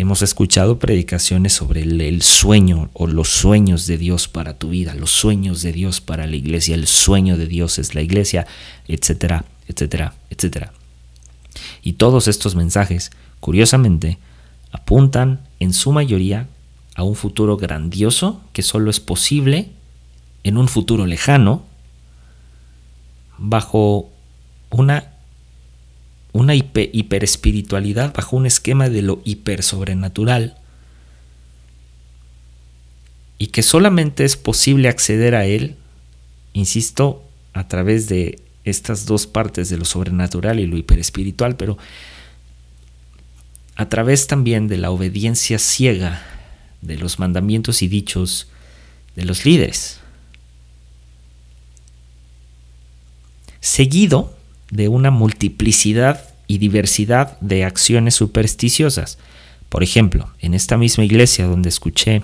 Hemos 0.00 0.22
escuchado 0.22 0.78
predicaciones 0.78 1.52
sobre 1.52 1.82
el, 1.82 2.22
sueño 2.22 2.88
o 2.94 3.06
los 3.06 3.28
sueños 3.28 3.86
de 3.86 3.98
Dios 3.98 4.28
para 4.28 4.56
tu 4.56 4.70
vida, 4.70 4.94
los 4.94 5.10
sueños 5.10 5.60
de 5.60 5.72
Dios 5.72 6.00
para 6.00 6.26
la 6.26 6.36
iglesia, 6.36 6.74
el 6.74 6.86
sueño 6.86 7.36
de 7.36 7.46
Dios 7.46 7.78
es 7.78 7.94
la 7.94 8.00
iglesia, 8.00 8.46
etcétera, 8.88 9.44
etcétera, 9.68 10.14
etcétera. 10.30 10.72
Y 11.82 11.92
todos 11.92 12.28
estos 12.28 12.54
mensajes, 12.54 13.10
curiosamente, 13.40 14.16
apuntan 14.72 15.40
en 15.58 15.74
su 15.74 15.92
mayoría 15.92 16.48
a 16.94 17.02
un 17.02 17.14
futuro 17.14 17.58
grandioso 17.58 18.40
que 18.54 18.62
solo 18.62 18.90
es 18.90 19.00
posible 19.00 19.68
en 20.44 20.56
un 20.56 20.68
futuro 20.68 21.04
lejano 21.04 21.62
bajo 23.36 24.08
una, 24.70 25.09
una 26.32 26.54
hiper, 26.54 26.90
hiperespiritualidad, 26.92 28.14
bajo 28.14 28.36
un 28.36 28.46
esquema 28.46 28.88
de 28.88 29.02
lo 29.02 29.20
hipersobrenatural 29.24 30.56
y 33.38 33.48
que 33.48 33.62
solamente 33.62 34.24
es 34.24 34.36
posible 34.36 34.88
acceder 34.88 35.34
a 35.34 35.46
él, 35.46 35.76
insisto, 36.52 37.24
a 37.52 37.68
través 37.68 38.08
de 38.08 38.38
estas 38.64 39.06
dos 39.06 39.26
partes 39.26 39.70
de 39.70 39.78
lo 39.78 39.84
sobrenatural 39.84 40.60
y 40.60 40.66
lo 40.66 40.76
hiperespiritual, 40.76 41.56
pero 41.56 41.78
a 43.76 43.88
través 43.88 44.26
también 44.26 44.68
de 44.68 44.76
la 44.76 44.90
obediencia 44.90 45.58
ciega 45.58 46.22
de 46.82 46.98
los 46.98 47.18
mandamientos 47.18 47.80
y 47.80 47.88
dichos 47.88 48.48
de 49.16 49.24
los 49.24 49.46
líderes. 49.46 50.00
Seguido 53.60 54.36
de 54.70 54.88
una 54.88 55.10
multiplicidad 55.10 56.22
y 56.46 56.58
diversidad 56.58 57.38
de 57.40 57.64
acciones 57.64 58.14
supersticiosas. 58.14 59.18
Por 59.68 59.82
ejemplo, 59.82 60.30
en 60.40 60.54
esta 60.54 60.76
misma 60.76 61.04
iglesia 61.04 61.46
donde 61.46 61.68
escuché 61.68 62.22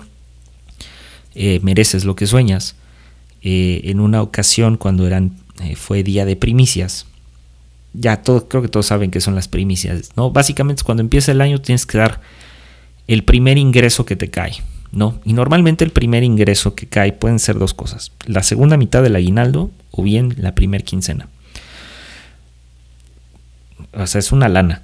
eh, 1.35 1.59
Mereces 1.61 2.03
lo 2.03 2.15
que 2.15 2.27
sueñas, 2.27 2.75
eh, 3.41 3.81
en 3.85 3.99
una 3.99 4.21
ocasión 4.21 4.77
cuando 4.77 5.07
eran, 5.07 5.37
eh, 5.63 5.75
fue 5.75 6.03
día 6.03 6.25
de 6.25 6.35
primicias, 6.35 7.05
ya 7.93 8.21
todo, 8.21 8.47
creo 8.49 8.61
que 8.61 8.67
todos 8.67 8.87
saben 8.87 9.11
que 9.11 9.21
son 9.21 9.35
las 9.35 9.47
primicias, 9.47 10.11
¿no? 10.15 10.31
Básicamente 10.31 10.83
cuando 10.83 11.01
empieza 11.01 11.31
el 11.31 11.41
año 11.41 11.61
tienes 11.61 11.85
que 11.85 11.97
dar 11.97 12.21
el 13.07 13.23
primer 13.23 13.57
ingreso 13.57 14.05
que 14.05 14.15
te 14.15 14.29
cae, 14.29 14.53
¿no? 14.91 15.19
Y 15.23 15.33
normalmente 15.33 15.85
el 15.85 15.91
primer 15.91 16.23
ingreso 16.23 16.75
que 16.75 16.87
cae 16.87 17.13
pueden 17.13 17.39
ser 17.39 17.57
dos 17.57 17.73
cosas, 17.73 18.11
la 18.25 18.43
segunda 18.43 18.75
mitad 18.75 19.01
del 19.01 19.15
aguinaldo 19.15 19.71
o 19.91 20.03
bien 20.03 20.35
la 20.37 20.53
primer 20.53 20.83
quincena. 20.83 21.29
O 23.97 24.07
sea, 24.07 24.19
es 24.19 24.31
una 24.31 24.47
lana. 24.47 24.83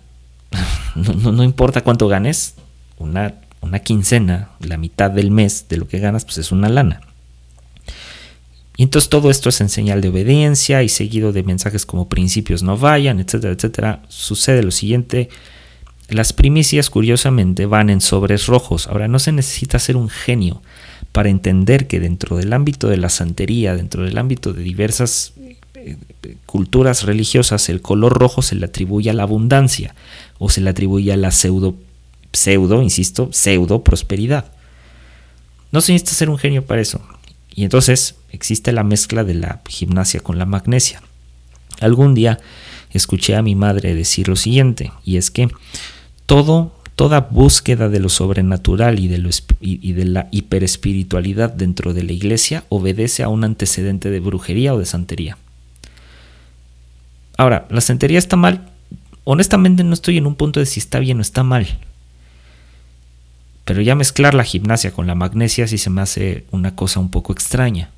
No, 0.96 1.44
importa 1.44 1.82
cuánto 1.82 2.08
ganes, 2.08 2.54
una, 3.00 3.34
una 3.62 3.80
quincena, 3.80 4.50
la 4.60 4.78
mitad 4.78 5.10
del 5.10 5.32
mes 5.32 5.66
de 5.68 5.78
lo 5.78 5.88
que 5.88 5.98
ganas, 5.98 6.24
pues 6.24 6.38
es 6.38 6.52
una 6.52 6.70
lana. 6.70 7.02
Y 8.78 8.84
entonces 8.84 9.10
todo 9.10 9.32
esto 9.32 9.50
es 9.50 9.60
en 9.62 9.70
señal 9.70 10.02
de 10.02 10.10
obediencia 10.10 10.84
y 10.84 10.90
seguido 10.90 11.32
de 11.32 11.42
mensajes 11.42 11.88
como 11.88 12.10
principios 12.10 12.62
no 12.62 12.78
vayan, 12.78 13.20
etcétera, 13.20 13.54
etcétera. 13.54 14.04
Sucede 14.08 14.62
lo 14.62 14.70
siguiente, 14.70 15.30
las 16.10 16.34
primicias, 16.34 16.90
curiosamente, 16.90 17.66
van 17.66 17.90
en 17.90 18.02
sobres 18.02 18.46
rojos. 18.48 18.88
Ahora, 18.88 19.08
no 19.08 19.20
se 19.20 19.32
necesita 19.32 19.80
ser 19.80 19.96
un 19.98 20.10
genio 20.10 20.62
para 21.12 21.30
entender 21.30 21.88
que 21.88 22.00
dentro 22.00 22.38
del 22.38 22.54
ámbito 22.54 22.88
de 22.88 22.98
la 22.98 23.10
santería, 23.10 23.76
dentro 23.76 24.04
del 24.04 24.18
ámbito 24.18 24.54
de 24.54 24.64
diversas 24.64 25.34
culturas 26.46 27.04
religiosas, 27.04 27.70
el 27.70 27.82
color 27.82 28.14
rojo 28.14 28.42
se 28.42 28.56
le 28.56 28.66
atribuye 28.66 29.10
a 29.10 29.14
la 29.14 29.24
abundancia 29.24 29.96
o 30.40 30.50
se 30.50 30.62
le 30.62 30.70
atribuye 30.70 31.12
a 31.12 31.18
la 31.18 31.32
pseudo, 31.32 31.76
pseudo, 32.32 32.82
insisto, 32.82 33.30
pseudo 33.32 33.84
prosperidad. 33.84 34.52
No 35.72 35.82
se 35.82 35.94
necesita 35.94 36.16
ser 36.16 36.30
un 36.30 36.38
genio 36.38 36.66
para 36.66 36.82
eso. 36.82 37.02
Y 37.56 37.64
entonces 37.64 38.16
existe 38.32 38.72
la 38.72 38.84
mezcla 38.84 39.24
de 39.24 39.36
la 39.36 39.62
gimnasia 39.68 40.20
con 40.20 40.38
la 40.38 40.46
magnesia. 40.46 41.02
Algún 41.80 42.14
día 42.14 42.40
escuché 42.92 43.36
a 43.36 43.42
mi 43.42 43.56
madre 43.56 43.96
decir 43.96 44.28
lo 44.28 44.36
siguiente, 44.36 44.92
y 45.04 45.18
es 45.18 45.32
que 45.32 45.50
todo, 46.26 46.76
toda 46.96 47.22
búsqueda 47.22 47.90
de 47.90 48.00
lo 48.00 48.10
sobrenatural 48.10 49.00
y 49.00 49.08
de, 49.08 49.18
lo, 49.18 49.30
y 49.60 49.94
de 49.94 50.06
la 50.06 50.28
hiperespiritualidad 50.32 51.52
dentro 51.52 51.94
de 51.94 52.04
la 52.04 52.14
iglesia 52.14 52.66
obedece 52.70 53.24
a 53.24 53.30
un 53.30 53.44
antecedente 53.44 54.10
de 54.12 54.20
brujería 54.20 54.74
o 54.74 54.80
de 54.80 54.86
santería. 54.86 55.38
Ahora, 57.38 57.68
¿la 57.70 57.82
santería 57.82 58.20
está 58.20 58.36
mal? 58.36 58.70
Honestamente 59.24 59.84
no 59.84 59.94
estoy 59.94 60.18
en 60.18 60.28
un 60.28 60.36
punto 60.36 60.60
de 60.60 60.66
si 60.66 60.80
está 60.80 61.00
bien 61.00 61.20
o 61.20 61.22
está 61.22 61.44
mal. 61.44 61.68
Pero 63.66 63.82
ya 63.82 63.96
mezclar 63.96 64.34
la 64.34 64.44
gimnasia 64.44 64.92
con 64.92 65.08
la 65.08 65.16
magnesia 65.16 65.68
sí 65.68 65.78
se 65.78 65.90
me 65.90 66.02
hace 66.02 66.46
una 66.52 66.76
cosa 66.76 67.00
un 67.00 67.10
poco 67.10 67.32
extraña. 67.32 67.90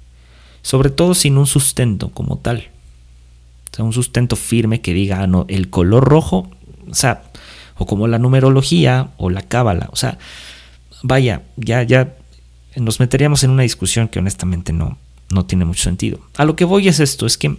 Sobre 0.62 0.89
todo 0.89 1.15
sin 1.15 1.38
un 1.38 1.48
sustento 1.48 2.10
como 2.10 2.38
tal. 2.38 2.69
O 3.71 3.76
sea, 3.76 3.86
un 3.86 3.93
sustento 3.93 4.36
firme 4.36 4.82
que 4.82 4.93
diga, 4.93 5.21
ah, 5.21 5.28
no, 5.28 5.45
el 5.50 5.69
color 5.69 6.06
rojo, 6.06 6.50
o 6.89 6.93
sea, 6.93 7.24
o 7.78 7.86
como 7.86 8.08
la 8.08 8.19
numerología 8.19 9.10
o 9.17 9.30
la 9.30 9.41
cábala. 9.41 9.89
O 9.91 9.95
sea, 9.95 10.17
vaya, 11.04 11.43
ya, 11.58 11.84
ya 11.84 12.15
nos 12.76 13.00
meteríamos 13.00 13.43
en 13.43 13.52
una 13.52 13.63
discusión 13.63 14.08
que 14.08 14.19
honestamente 14.19 14.71
no, 14.71 14.98
no 15.30 15.45
tiene 15.45 15.65
mucho 15.65 15.84
sentido. 15.84 16.19
A 16.38 16.45
lo 16.45 16.56
que 16.56 16.65
voy 16.65 16.88
es 16.88 17.00
esto, 17.00 17.26
es 17.26 17.38
que 17.38 17.58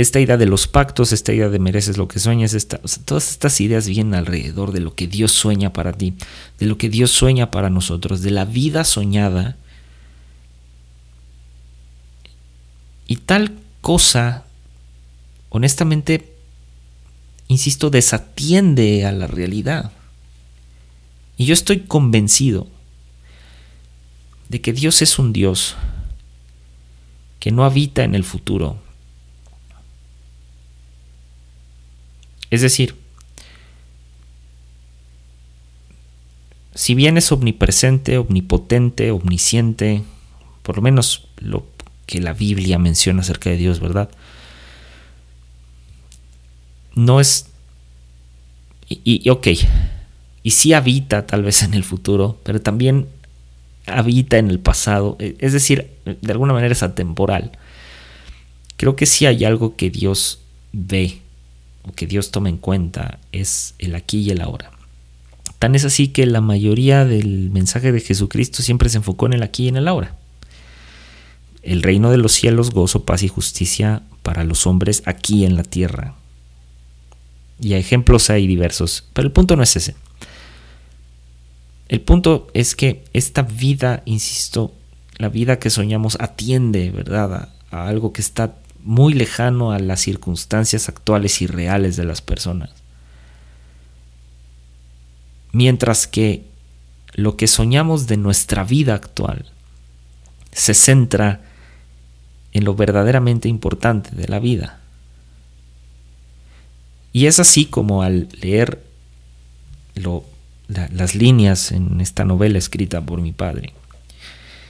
esta 0.00 0.20
idea 0.20 0.36
de 0.36 0.46
los 0.46 0.68
pactos, 0.68 1.10
esta 1.10 1.32
idea 1.32 1.48
de 1.48 1.58
mereces 1.58 1.96
lo 1.96 2.06
que 2.06 2.20
sueñas, 2.20 2.56
todas 3.04 3.32
estas 3.32 3.60
ideas 3.60 3.88
vienen 3.88 4.14
alrededor 4.14 4.70
de 4.70 4.78
lo 4.78 4.94
que 4.94 5.08
Dios 5.08 5.32
sueña 5.32 5.72
para 5.72 5.92
ti, 5.92 6.14
de 6.60 6.66
lo 6.66 6.78
que 6.78 6.88
Dios 6.88 7.10
sueña 7.10 7.50
para 7.50 7.68
nosotros, 7.68 8.22
de 8.22 8.30
la 8.30 8.44
vida 8.44 8.84
soñada. 8.84 9.56
Y 13.08 13.16
tal 13.16 13.58
cosa, 13.80 14.44
honestamente, 15.48 16.32
insisto, 17.48 17.90
desatiende 17.90 19.04
a 19.04 19.10
la 19.10 19.26
realidad. 19.26 19.90
Y 21.36 21.46
yo 21.46 21.54
estoy 21.54 21.80
convencido 21.80 22.68
de 24.48 24.60
que 24.60 24.72
Dios 24.72 25.02
es 25.02 25.18
un 25.18 25.32
Dios 25.32 25.74
que 27.40 27.50
no 27.50 27.64
habita 27.64 28.04
en 28.04 28.14
el 28.14 28.22
futuro. 28.22 28.86
Es 32.50 32.62
decir, 32.62 32.96
si 36.74 36.94
bien 36.94 37.16
es 37.16 37.30
omnipresente, 37.32 38.18
omnipotente, 38.18 39.10
omnisciente, 39.10 40.02
por 40.62 40.76
lo 40.76 40.82
menos 40.82 41.28
lo 41.38 41.66
que 42.06 42.20
la 42.20 42.32
Biblia 42.32 42.78
menciona 42.78 43.20
acerca 43.20 43.50
de 43.50 43.56
Dios, 43.56 43.80
¿verdad? 43.80 44.10
no 46.98 47.20
es... 47.20 47.46
Y, 48.88 49.28
ok, 49.28 49.48
y 50.42 50.50
sí 50.50 50.72
habita 50.72 51.26
tal 51.26 51.42
vez 51.42 51.62
en 51.62 51.74
el 51.74 51.84
futuro, 51.84 52.40
pero 52.42 52.62
también 52.62 53.06
habita 53.86 54.38
en 54.38 54.48
el 54.48 54.60
pasado, 54.60 55.16
e, 55.20 55.36
es 55.40 55.52
decir, 55.52 55.90
de 56.06 56.32
alguna 56.32 56.54
manera 56.54 56.72
es 56.72 56.82
atemporal. 56.82 57.52
creo 58.78 58.96
que 58.96 59.04
si 59.04 59.26
hay 59.26 59.44
algo 59.44 59.76
que 59.76 59.90
Dios 59.90 60.40
ve 60.72 61.20
o 61.82 61.92
que 61.92 62.06
Dios 62.06 62.30
toma 62.30 62.48
en 62.48 62.58
cuenta 62.58 63.18
es 63.32 63.74
el 63.78 63.94
aquí 63.94 64.20
y 64.20 64.30
el 64.30 64.40
ahora. 64.40 64.70
Tan 65.58 65.74
es 65.74 65.84
así 65.84 66.08
que 66.08 66.24
la 66.26 66.40
mayoría 66.40 67.04
del 67.04 67.50
mensaje 67.50 67.90
de 67.90 68.00
Jesucristo 68.00 68.62
siempre 68.62 68.88
se 68.88 68.98
enfocó 68.98 69.26
en 69.26 69.32
el 69.34 69.42
aquí 69.42 69.64
y 69.64 69.68
en 69.68 69.76
el 69.76 69.88
ahora. 69.88 70.14
El 71.62 71.82
reino 71.82 72.10
de 72.10 72.18
los 72.18 72.32
cielos, 72.32 72.70
gozo, 72.70 73.04
paz 73.04 73.22
y 73.22 73.28
justicia 73.28 74.02
para 74.22 74.44
los 74.44 74.66
hombres 74.66 75.02
aquí 75.06 75.44
en 75.44 75.56
la 75.56 75.64
tierra. 75.64 76.14
Y 77.60 77.74
ejemplos 77.74 78.30
hay 78.30 78.46
diversos, 78.46 79.04
pero 79.12 79.26
el 79.26 79.32
punto 79.32 79.56
no 79.56 79.64
es 79.64 79.74
ese. 79.74 79.96
El 81.88 82.02
punto 82.02 82.48
es 82.54 82.76
que 82.76 83.04
esta 83.12 83.42
vida, 83.42 84.02
insisto, 84.04 84.72
la 85.16 85.28
vida 85.28 85.58
que 85.58 85.70
soñamos 85.70 86.16
atiende, 86.20 86.90
¿verdad?, 86.90 87.34
a, 87.70 87.76
a 87.76 87.88
algo 87.88 88.12
que 88.12 88.20
está 88.20 88.54
muy 88.88 89.12
lejano 89.12 89.70
a 89.70 89.78
las 89.80 90.00
circunstancias 90.00 90.88
actuales 90.88 91.42
y 91.42 91.46
reales 91.46 91.96
de 91.96 92.04
las 92.06 92.22
personas. 92.22 92.70
Mientras 95.52 96.06
que 96.06 96.46
lo 97.12 97.36
que 97.36 97.48
soñamos 97.48 98.06
de 98.06 98.16
nuestra 98.16 98.64
vida 98.64 98.94
actual 98.94 99.44
se 100.52 100.72
centra 100.72 101.42
en 102.52 102.64
lo 102.64 102.74
verdaderamente 102.74 103.46
importante 103.46 104.16
de 104.16 104.26
la 104.26 104.38
vida. 104.38 104.80
Y 107.12 107.26
es 107.26 107.40
así 107.40 107.66
como 107.66 108.02
al 108.02 108.28
leer 108.40 108.82
las 110.66 111.14
líneas 111.14 111.72
en 111.72 112.00
esta 112.00 112.24
novela 112.24 112.56
escrita 112.56 113.02
por 113.02 113.20
mi 113.20 113.32
padre, 113.32 113.74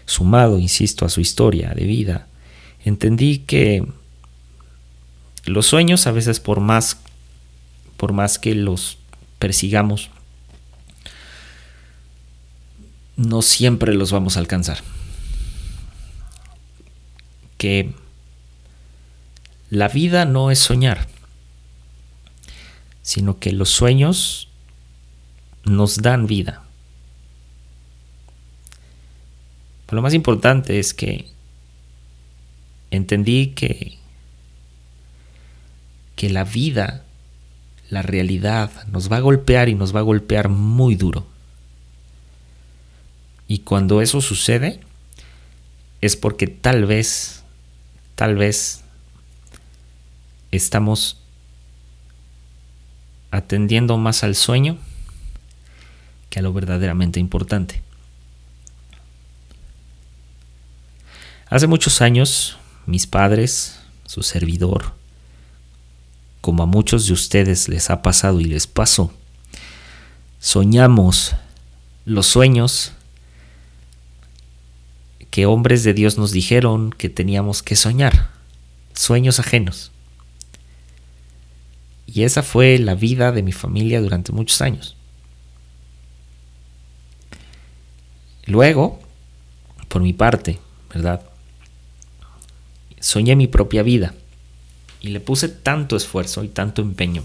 sumado, 0.06 0.58
insisto, 0.58 1.04
a 1.04 1.08
su 1.08 1.20
historia 1.20 1.72
de 1.72 1.84
vida, 1.84 2.26
entendí 2.84 3.38
que 3.38 3.86
los 5.48 5.66
sueños 5.66 6.06
a 6.06 6.12
veces 6.12 6.40
por 6.40 6.60
más 6.60 6.98
por 7.96 8.12
más 8.12 8.38
que 8.38 8.54
los 8.54 8.98
persigamos 9.38 10.10
no 13.18 13.42
siempre 13.42 13.94
los 13.94 14.12
vamos 14.12 14.36
a 14.36 14.40
alcanzar. 14.40 14.78
Que 17.58 17.92
la 19.70 19.88
vida 19.88 20.24
no 20.24 20.52
es 20.52 20.60
soñar, 20.60 21.08
sino 23.02 23.40
que 23.40 23.52
los 23.52 23.70
sueños 23.70 24.48
nos 25.64 25.98
dan 25.98 26.28
vida. 26.28 26.62
Pero 29.86 29.96
lo 29.96 30.02
más 30.02 30.14
importante 30.14 30.78
es 30.78 30.94
que 30.94 31.26
entendí 32.92 33.48
que, 33.48 33.97
que 36.18 36.28
la 36.28 36.42
vida, 36.42 37.04
la 37.90 38.02
realidad, 38.02 38.88
nos 38.88 39.10
va 39.10 39.18
a 39.18 39.20
golpear 39.20 39.68
y 39.68 39.76
nos 39.76 39.94
va 39.94 40.00
a 40.00 40.02
golpear 40.02 40.48
muy 40.48 40.96
duro. 40.96 41.28
Y 43.46 43.60
cuando 43.60 44.02
eso 44.02 44.20
sucede, 44.20 44.80
es 46.00 46.16
porque 46.16 46.48
tal 46.48 46.86
vez, 46.86 47.44
tal 48.16 48.34
vez 48.34 48.82
estamos 50.50 51.18
atendiendo 53.30 53.96
más 53.96 54.24
al 54.24 54.34
sueño 54.34 54.76
que 56.30 56.40
a 56.40 56.42
lo 56.42 56.52
verdaderamente 56.52 57.20
importante. 57.20 57.80
Hace 61.48 61.68
muchos 61.68 62.02
años, 62.02 62.58
mis 62.86 63.06
padres, 63.06 63.78
su 64.04 64.24
servidor, 64.24 64.97
como 66.40 66.62
a 66.62 66.66
muchos 66.66 67.06
de 67.06 67.12
ustedes 67.12 67.68
les 67.68 67.90
ha 67.90 68.02
pasado 68.02 68.40
y 68.40 68.44
les 68.44 68.66
pasó, 68.66 69.12
soñamos 70.38 71.34
los 72.04 72.26
sueños 72.26 72.92
que 75.30 75.46
hombres 75.46 75.84
de 75.84 75.94
Dios 75.94 76.16
nos 76.16 76.32
dijeron 76.32 76.90
que 76.90 77.08
teníamos 77.08 77.62
que 77.62 77.76
soñar, 77.76 78.30
sueños 78.94 79.40
ajenos. 79.40 79.92
Y 82.06 82.22
esa 82.22 82.42
fue 82.42 82.78
la 82.78 82.94
vida 82.94 83.32
de 83.32 83.42
mi 83.42 83.52
familia 83.52 84.00
durante 84.00 84.32
muchos 84.32 84.62
años. 84.62 84.96
Luego, 88.46 88.98
por 89.88 90.00
mi 90.00 90.14
parte, 90.14 90.58
¿verdad? 90.92 91.22
Soñé 92.98 93.36
mi 93.36 93.46
propia 93.46 93.82
vida 93.82 94.14
y 95.00 95.08
le 95.08 95.20
puse 95.20 95.48
tanto 95.48 95.96
esfuerzo 95.96 96.44
y 96.44 96.48
tanto 96.48 96.82
empeño. 96.82 97.24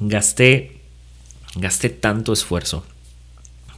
Gasté 0.00 0.80
gasté 1.56 1.90
tanto 1.90 2.32
esfuerzo, 2.32 2.84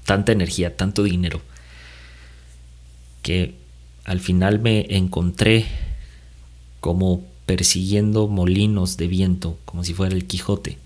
tanta 0.04 0.32
energía, 0.32 0.76
tanto 0.76 1.02
dinero 1.02 1.40
que 3.22 3.54
al 4.04 4.20
final 4.20 4.58
me 4.58 4.96
encontré 4.96 5.66
como 6.80 7.24
persiguiendo 7.46 8.26
molinos 8.26 8.96
de 8.96 9.06
viento, 9.06 9.58
como 9.64 9.84
si 9.84 9.94
fuera 9.94 10.14
el 10.14 10.26
Quijote. 10.26 10.78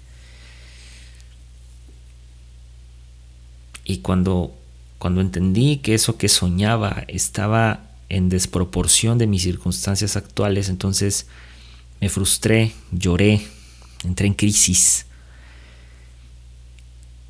Y 3.84 3.98
cuando, 3.98 4.54
cuando 4.98 5.20
entendí 5.20 5.78
que 5.78 5.94
eso 5.94 6.18
que 6.18 6.28
soñaba 6.28 7.04
estaba 7.08 7.85
en 8.08 8.28
desproporción 8.28 9.18
de 9.18 9.26
mis 9.26 9.42
circunstancias 9.42 10.16
actuales, 10.16 10.68
entonces 10.68 11.26
me 12.00 12.08
frustré, 12.08 12.72
lloré, 12.92 13.42
entré 14.04 14.26
en 14.26 14.34
crisis. 14.34 15.06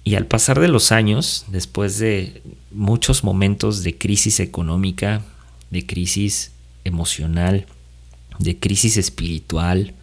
Y 0.05 0.15
al 0.15 0.27
pasar 0.27 0.61
de 0.61 0.69
los 0.69 0.93
años, 0.93 1.47
después 1.49 1.99
de 1.99 2.43
muchos 2.71 3.25
momentos 3.25 3.83
de 3.83 3.97
crisis 3.97 4.39
económica, 4.39 5.25
de 5.71 5.85
crisis 5.87 6.53
emocional, 6.85 7.67
de 8.39 8.59
crisis 8.59 8.99
espiritual, 8.99 9.95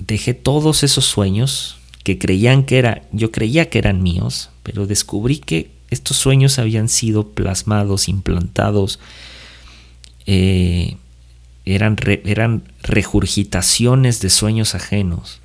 dejé 0.00 0.34
todos 0.34 0.82
esos 0.82 1.04
sueños 1.04 1.76
que 2.04 2.18
creían 2.18 2.64
que 2.64 2.78
era, 2.78 3.02
yo 3.12 3.30
creía 3.30 3.68
que 3.68 3.78
eran 3.78 4.02
míos, 4.02 4.50
pero 4.62 4.86
descubrí 4.86 5.38
que 5.38 5.70
estos 5.90 6.16
sueños 6.16 6.58
habían 6.58 6.88
sido 6.88 7.28
plasmados, 7.28 8.08
implantados, 8.08 8.98
eh, 10.26 10.96
eran, 11.64 11.96
eran 12.24 12.62
regurgitaciones 12.82 14.20
de 14.20 14.30
sueños 14.30 14.74
ajenos. 14.74 15.40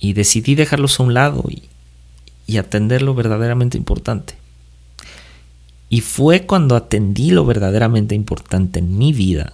Y 0.00 0.14
decidí 0.14 0.54
dejarlos 0.54 0.98
a 0.98 1.02
un 1.02 1.14
lado 1.14 1.44
y, 1.48 1.62
y 2.46 2.56
atender 2.56 3.02
lo 3.02 3.14
verdaderamente 3.14 3.76
importante. 3.76 4.34
Y 5.88 6.00
fue 6.00 6.46
cuando 6.46 6.74
atendí 6.74 7.30
lo 7.30 7.44
verdaderamente 7.44 8.14
importante 8.14 8.78
en 8.78 8.96
mi 8.96 9.12
vida 9.12 9.52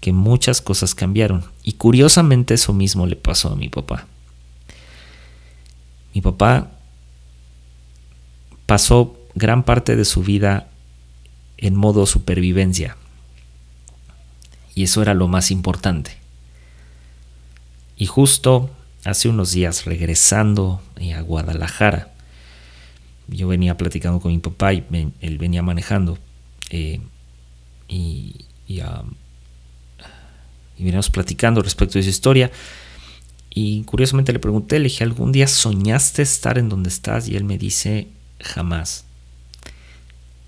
que 0.00 0.12
muchas 0.12 0.60
cosas 0.60 0.94
cambiaron. 0.94 1.44
Y 1.62 1.72
curiosamente 1.72 2.54
eso 2.54 2.72
mismo 2.72 3.06
le 3.06 3.16
pasó 3.16 3.48
a 3.50 3.56
mi 3.56 3.68
papá. 3.68 4.06
Mi 6.14 6.20
papá 6.20 6.77
pasó 8.68 9.16
gran 9.34 9.62
parte 9.62 9.96
de 9.96 10.04
su 10.04 10.22
vida 10.22 10.68
en 11.56 11.74
modo 11.74 12.04
supervivencia. 12.04 12.98
Y 14.74 14.82
eso 14.82 15.00
era 15.00 15.14
lo 15.14 15.26
más 15.26 15.50
importante. 15.50 16.18
Y 17.96 18.04
justo 18.04 18.68
hace 19.04 19.30
unos 19.30 19.52
días 19.52 19.86
regresando 19.86 20.82
a 21.16 21.20
Guadalajara, 21.22 22.12
yo 23.28 23.48
venía 23.48 23.78
platicando 23.78 24.20
con 24.20 24.32
mi 24.32 24.38
papá 24.38 24.74
y 24.74 24.84
él 25.22 25.38
venía 25.38 25.62
manejando 25.62 26.18
eh, 26.68 27.00
y, 27.88 28.44
y, 28.66 28.82
veníamos 30.76 31.08
platicando 31.08 31.62
respecto 31.62 31.98
de 31.98 32.02
su 32.02 32.10
historia 32.10 32.50
y 33.48 33.82
curiosamente 33.84 34.34
le 34.34 34.40
pregunté, 34.40 34.78
le 34.78 34.84
dije, 34.84 35.04
¿algún 35.04 35.32
día 35.32 35.46
soñaste 35.46 36.20
estar 36.20 36.58
en 36.58 36.68
donde 36.68 36.90
estás? 36.90 37.28
Y 37.28 37.36
él 37.36 37.44
me 37.44 37.56
dice, 37.56 38.08
jamás. 38.40 39.04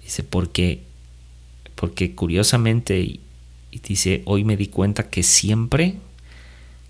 Dice, 0.03 0.23
porque, 0.23 0.83
porque 1.75 2.15
curiosamente, 2.15 3.21
dice, 3.71 4.23
hoy 4.27 4.45
me 4.45 4.57
di 4.57 4.69
cuenta 4.69 5.09
que 5.11 5.23
siempre 5.23 5.97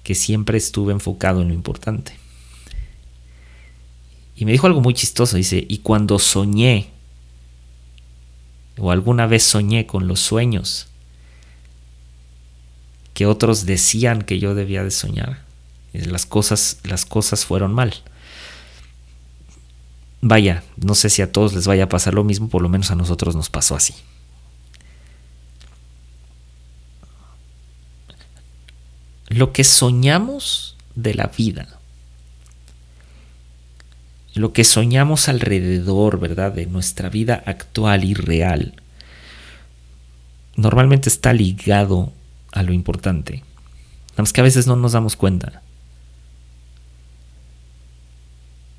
que 0.02 0.14
siempre 0.14 0.58
estuve 0.58 0.92
enfocado 0.92 1.42
en 1.42 1.48
lo 1.48 1.54
importante. 1.54 2.12
Y 4.36 4.44
me 4.44 4.52
dijo 4.52 4.66
algo 4.66 4.80
muy 4.80 4.94
chistoso, 4.94 5.36
dice, 5.36 5.64
y 5.68 5.78
cuando 5.78 6.18
soñé, 6.18 6.90
o 8.78 8.90
alguna 8.90 9.26
vez 9.26 9.42
soñé 9.42 9.86
con 9.86 10.08
los 10.08 10.20
sueños 10.20 10.86
que 13.12 13.26
otros 13.26 13.66
decían 13.66 14.22
que 14.22 14.38
yo 14.38 14.54
debía 14.54 14.82
de 14.82 14.90
soñar, 14.90 15.44
las 15.92 16.24
cosas, 16.24 16.78
las 16.84 17.04
cosas 17.04 17.44
fueron 17.44 17.74
mal. 17.74 17.92
Vaya, 20.22 20.62
no 20.76 20.94
sé 20.94 21.08
si 21.08 21.22
a 21.22 21.32
todos 21.32 21.54
les 21.54 21.66
vaya 21.66 21.84
a 21.84 21.88
pasar 21.88 22.14
lo 22.14 22.24
mismo, 22.24 22.48
por 22.48 22.62
lo 22.62 22.68
menos 22.68 22.90
a 22.90 22.94
nosotros 22.94 23.34
nos 23.34 23.48
pasó 23.48 23.74
así. 23.74 23.94
Lo 29.28 29.52
que 29.52 29.64
soñamos 29.64 30.76
de 30.94 31.14
la 31.14 31.28
vida, 31.28 31.78
lo 34.34 34.52
que 34.52 34.64
soñamos 34.64 35.28
alrededor, 35.28 36.20
¿verdad? 36.20 36.52
De 36.52 36.66
nuestra 36.66 37.08
vida 37.08 37.42
actual 37.46 38.04
y 38.04 38.12
real, 38.12 38.74
normalmente 40.56 41.08
está 41.08 41.32
ligado 41.32 42.12
a 42.52 42.62
lo 42.62 42.72
importante. 42.72 43.44
Nada 44.10 44.22
más 44.22 44.32
que 44.32 44.40
a 44.40 44.44
veces 44.44 44.66
no 44.66 44.76
nos 44.76 44.92
damos 44.92 45.16
cuenta. 45.16 45.62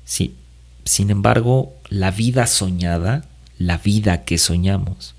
Sí, 0.04 0.36
sin 0.84 1.10
embargo, 1.10 1.74
la 1.88 2.10
vida 2.10 2.46
soñada, 2.46 3.24
la 3.58 3.78
vida 3.78 4.24
que 4.24 4.38
soñamos, 4.38 5.14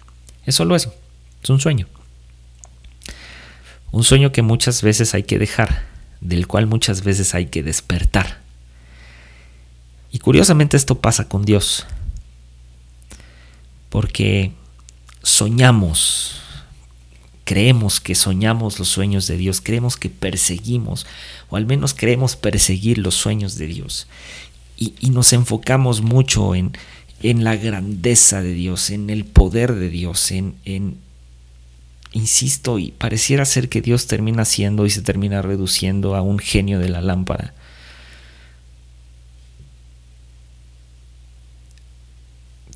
es 0.46 0.56
solo 0.56 0.76
eso, 0.76 0.94
es 1.42 1.50
un 1.50 1.60
sueño. 1.60 1.88
Un 3.92 4.04
sueño 4.04 4.32
que 4.32 4.42
muchas 4.42 4.82
veces 4.82 5.14
hay 5.14 5.24
que 5.24 5.40
dejar, 5.40 5.86
del 6.20 6.48
cual 6.48 6.68
muchas 6.68 7.04
veces 7.04 7.36
hay 7.36 7.46
que 7.48 7.64
despertar. 7.64 8.42
Y 10.12 10.20
curiosamente 10.20 10.78
esto 10.78 11.00
pasa 11.00 11.28
con 11.28 11.46
Dios, 11.46 11.86
porque 13.90 14.52
soñamos, 15.24 16.42
creemos 17.46 18.00
que 18.00 18.16
soñamos 18.16 18.80
los 18.80 18.88
sueños 18.90 19.28
de 19.28 19.38
Dios, 19.38 19.62
creemos 19.62 19.98
que 19.98 20.10
perseguimos, 20.10 21.06
o 21.50 21.56
al 21.56 21.66
menos 21.66 21.94
creemos 21.94 22.36
perseguir 22.36 22.98
los 22.98 23.16
sueños 23.16 23.56
de 23.58 23.68
Dios. 23.68 24.08
Y, 24.78 25.10
nos 25.12 25.32
enfocamos 25.34 26.02
mucho 26.02 26.56
en, 26.56 26.74
en, 27.22 27.44
la 27.44 27.56
grandeza 27.56 28.42
de 28.42 28.54
Dios, 28.54 28.90
en 28.90 29.10
el 29.10 29.24
poder 29.26 29.76
de 29.76 29.90
Dios, 29.90 30.32
en, 30.32 30.56
en, 30.66 30.98
insisto, 32.12 32.80
y 32.80 32.92
pareciera 32.92 33.46
ser 33.46 33.70
que 33.70 33.82
Dios 33.82 34.08
termina 34.08 34.46
siendo 34.46 34.86
y 34.86 34.90
se 34.90 35.02
termina 35.02 35.42
reduciendo 35.42 36.16
a 36.16 36.22
un 36.22 36.40
genio 36.40 36.80
de 36.80 36.90
la 36.90 37.02
lámpara. 37.02 37.54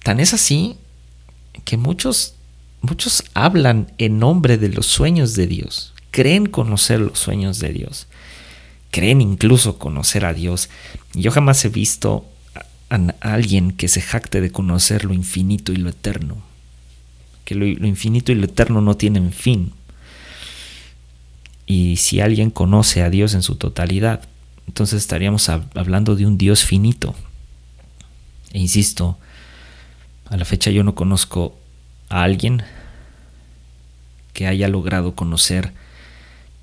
Tan 0.04 0.20
es 0.22 0.34
así 0.34 0.78
que 1.66 1.76
muchos 1.76 2.38
Muchos 2.82 3.24
hablan 3.34 3.92
en 3.98 4.20
nombre 4.20 4.58
de 4.58 4.70
los 4.70 4.86
sueños 4.86 5.34
de 5.34 5.48
Dios, 5.48 5.94
creen 6.12 6.46
conocer 6.46 7.00
los 7.00 7.20
sueños 7.20 7.60
de 7.60 7.74
Dios, 7.74 8.08
creen 8.92 9.20
incluso 9.20 9.80
conocer 9.80 10.26
a 10.26 10.34
Dios. 10.34 10.70
Yo 11.22 11.32
jamás 11.32 11.64
he 11.66 11.70
visto 11.70 12.26
a, 12.90 12.98
alguien 13.22 13.72
que 13.72 13.88
se 13.88 14.02
jacte 14.02 14.42
de 14.42 14.52
conocer 14.52 15.06
lo 15.06 15.14
infinito 15.14 15.72
y 15.72 15.78
lo 15.78 15.90
eterno, 15.90 16.38
que 17.46 17.56
lo, 17.56 17.66
lo 17.66 17.88
infinito 17.88 18.32
y 18.32 18.36
lo 18.36 18.46
eterno 18.46 18.82
no 18.82 18.96
tienen 18.96 19.32
fin. 19.32 19.74
Y 21.66 21.98
si 21.98 22.22
alguien 22.22 22.50
conoce 22.50 23.04
a 23.04 23.10
Dios 23.10 23.34
en 23.34 23.42
su 23.42 23.56
totalidad, 23.56 24.22
entonces 24.68 25.02
estaríamos 25.02 25.50
hablando 25.50 26.16
de 26.16 26.26
un 26.26 26.38
Dios 26.38 26.64
finito. 26.64 27.16
E 28.54 28.60
insisto, 28.60 29.18
a 30.30 30.38
la 30.38 30.46
fecha 30.46 30.72
yo 30.72 30.84
no 30.84 30.96
conozco 30.96 31.58
a 32.10 32.24
alguien 32.24 32.64
que 34.34 34.48
haya 34.48 34.68
logrado 34.68 35.16
conocer 35.16 35.74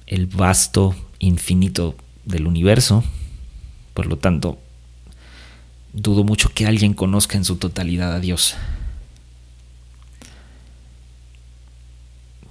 el 0.07 0.26
vasto 0.26 0.94
infinito 1.18 1.96
del 2.24 2.46
universo. 2.46 3.05
Por 3.95 4.07
lo 4.07 4.18
tanto, 4.18 4.59
dudo 5.92 6.24
mucho 6.24 6.51
que 6.51 6.66
alguien 6.66 6.92
conozca 6.95 7.38
en 7.38 7.45
su 7.45 7.57
totalidad 7.57 8.12
a 8.12 8.20
Dios. 8.20 8.57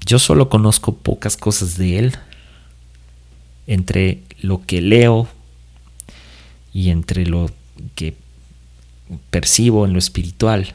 Yo 0.06 0.20
solo 0.20 0.50
conozco 0.50 0.96
pocas 0.96 1.38
cosas 1.38 1.78
de 1.78 2.00
Él. 2.00 2.18
Entre 3.68 4.24
lo 4.42 4.66
que 4.66 4.82
leo 4.82 5.28
y 6.74 6.90
entre 6.90 7.26
lo 7.26 7.50
que 7.96 8.16
percibo 9.30 9.86
en 9.86 9.94
lo 9.94 10.00
espiritual 10.00 10.74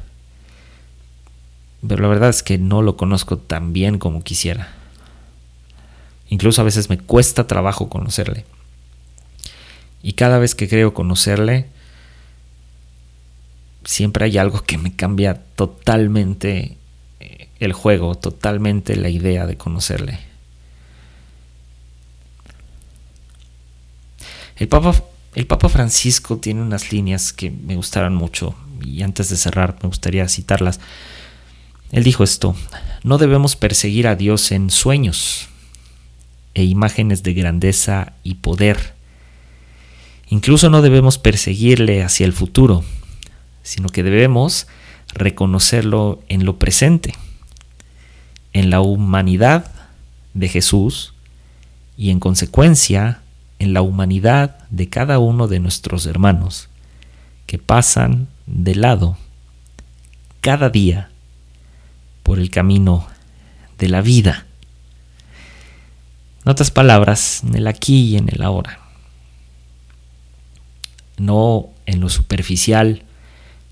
pero 1.87 2.03
la 2.03 2.09
verdad 2.09 2.31
es 2.31 2.43
que 2.43 2.59
no 2.59 2.83
lo 2.83 2.97
conozco 2.97 3.39
tan 3.39 3.73
bien 3.73 3.99
como 3.99 4.25
quisiera. 4.25 4.69
Incluso 6.29 6.61
a 6.61 6.65
veces 6.65 6.91
me 6.91 6.99
cuesta 6.99 7.47
trabajo 7.47 7.89
conocerle. 7.89 8.45
Y 10.03 10.13
cada 10.13 10.39
vez 10.39 10.55
que 10.55 10.69
creo 10.69 10.95
conocerle, 10.95 11.67
siempre 13.85 14.27
hay 14.27 14.39
algo 14.39 14.63
que 14.63 14.79
me 14.79 14.95
cambia 14.95 15.43
totalmente 15.57 16.77
eh, 17.21 17.49
el 17.59 17.73
juego, 17.73 18.15
totalmente 18.15 18.97
la 18.97 19.09
idea 19.09 19.47
de 19.47 19.57
conocerle. 19.57 20.21
El 24.57 24.69
Papa, 24.69 25.03
el 25.35 25.47
Papa 25.47 25.69
Francisco 25.69 26.39
tiene 26.39 26.63
unas 26.63 26.93
líneas 26.93 27.33
que 27.33 27.51
me 27.51 27.77
gustaron 27.77 28.15
mucho 28.15 28.55
y 28.83 29.03
antes 29.03 29.31
de 29.31 29.37
cerrar 29.37 29.77
me 29.83 29.89
gustaría 29.89 30.29
citarlas. 30.29 30.81
Él 31.93 32.05
dijo 32.05 32.25
esto, 32.25 32.55
no 33.03 33.19
debemos 33.19 33.57
perseguir 33.57 34.09
a 34.09 34.17
Dios 34.17 34.53
en 34.53 34.71
sueños 34.71 35.49
e 36.55 36.65
imágenes 36.65 37.23
de 37.23 37.35
grandeza 37.35 38.13
y 38.23 38.35
poder. 38.35 38.98
Incluso 40.31 40.69
no 40.71 40.83
debemos 40.83 41.19
perseguirle 41.19 42.03
hacia 42.03 42.27
el 42.27 42.33
futuro, 42.33 42.85
sino 43.63 43.89
que 43.89 44.03
debemos 44.03 44.67
reconocerlo 45.15 46.23
en 46.29 46.45
lo 46.45 46.59
presente, 46.59 47.15
en 48.53 48.71
la 48.71 48.81
humanidad 48.81 49.73
de 50.35 50.49
Jesús 50.49 51.15
y 51.97 52.11
en 52.11 52.21
consecuencia 52.21 53.23
en 53.59 53.73
la 53.73 53.83
humanidad 53.83 54.59
de 54.71 54.89
cada 54.89 55.19
uno 55.19 55.49
de 55.49 55.61
nuestros 55.61 56.07
hermanos 56.07 56.69
que 57.47 57.59
pasan 57.59 58.29
de 58.47 58.75
lado 58.75 59.17
cada 60.41 60.71
día 60.71 61.11
por 62.23 62.39
el 62.39 62.51
camino 62.51 63.07
de 63.79 63.89
la 63.89 64.01
vida. 64.01 64.47
En 66.45 66.53
otras 66.53 66.71
palabras, 66.71 67.43
en 67.43 67.57
el 67.57 67.67
aquí 67.67 68.11
y 68.11 68.17
en 68.17 68.29
el 68.29 68.43
ahora. 68.43 68.88
No 71.19 71.69
en 71.87 72.01
lo 72.01 72.09
superficial 72.09 73.03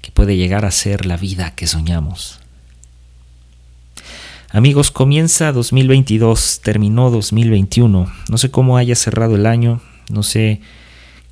que 0.02 0.10
puede 0.10 0.36
llegar 0.36 0.64
a 0.64 0.70
ser 0.70 1.06
la 1.06 1.16
vida 1.16 1.54
que 1.54 1.66
soñamos. 1.66 2.40
Amigos, 4.50 4.90
comienza 4.90 5.52
2022, 5.52 6.60
terminó 6.62 7.10
2021. 7.10 8.12
No 8.28 8.38
sé 8.38 8.50
cómo 8.50 8.76
haya 8.76 8.94
cerrado 8.94 9.34
el 9.34 9.46
año, 9.46 9.80
no 10.08 10.22
sé 10.22 10.60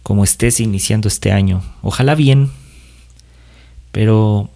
cómo 0.02 0.24
estés 0.24 0.60
iniciando 0.60 1.08
este 1.08 1.32
año. 1.32 1.62
Ojalá 1.82 2.14
bien, 2.14 2.50
pero 3.92 4.50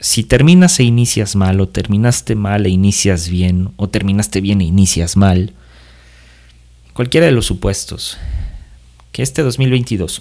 si 0.00 0.24
terminas 0.24 0.78
e 0.80 0.84
inicias 0.84 1.36
mal, 1.36 1.60
o 1.60 1.68
terminaste 1.68 2.34
mal 2.34 2.66
e 2.66 2.68
inicias 2.68 3.28
bien, 3.28 3.70
o 3.76 3.88
terminaste 3.88 4.40
bien 4.40 4.60
e 4.60 4.64
inicias 4.64 5.16
mal, 5.16 5.54
cualquiera 6.92 7.26
de 7.26 7.32
los 7.32 7.46
supuestos, 7.46 8.18
que 9.12 9.22
este 9.22 9.42
2022, 9.42 10.20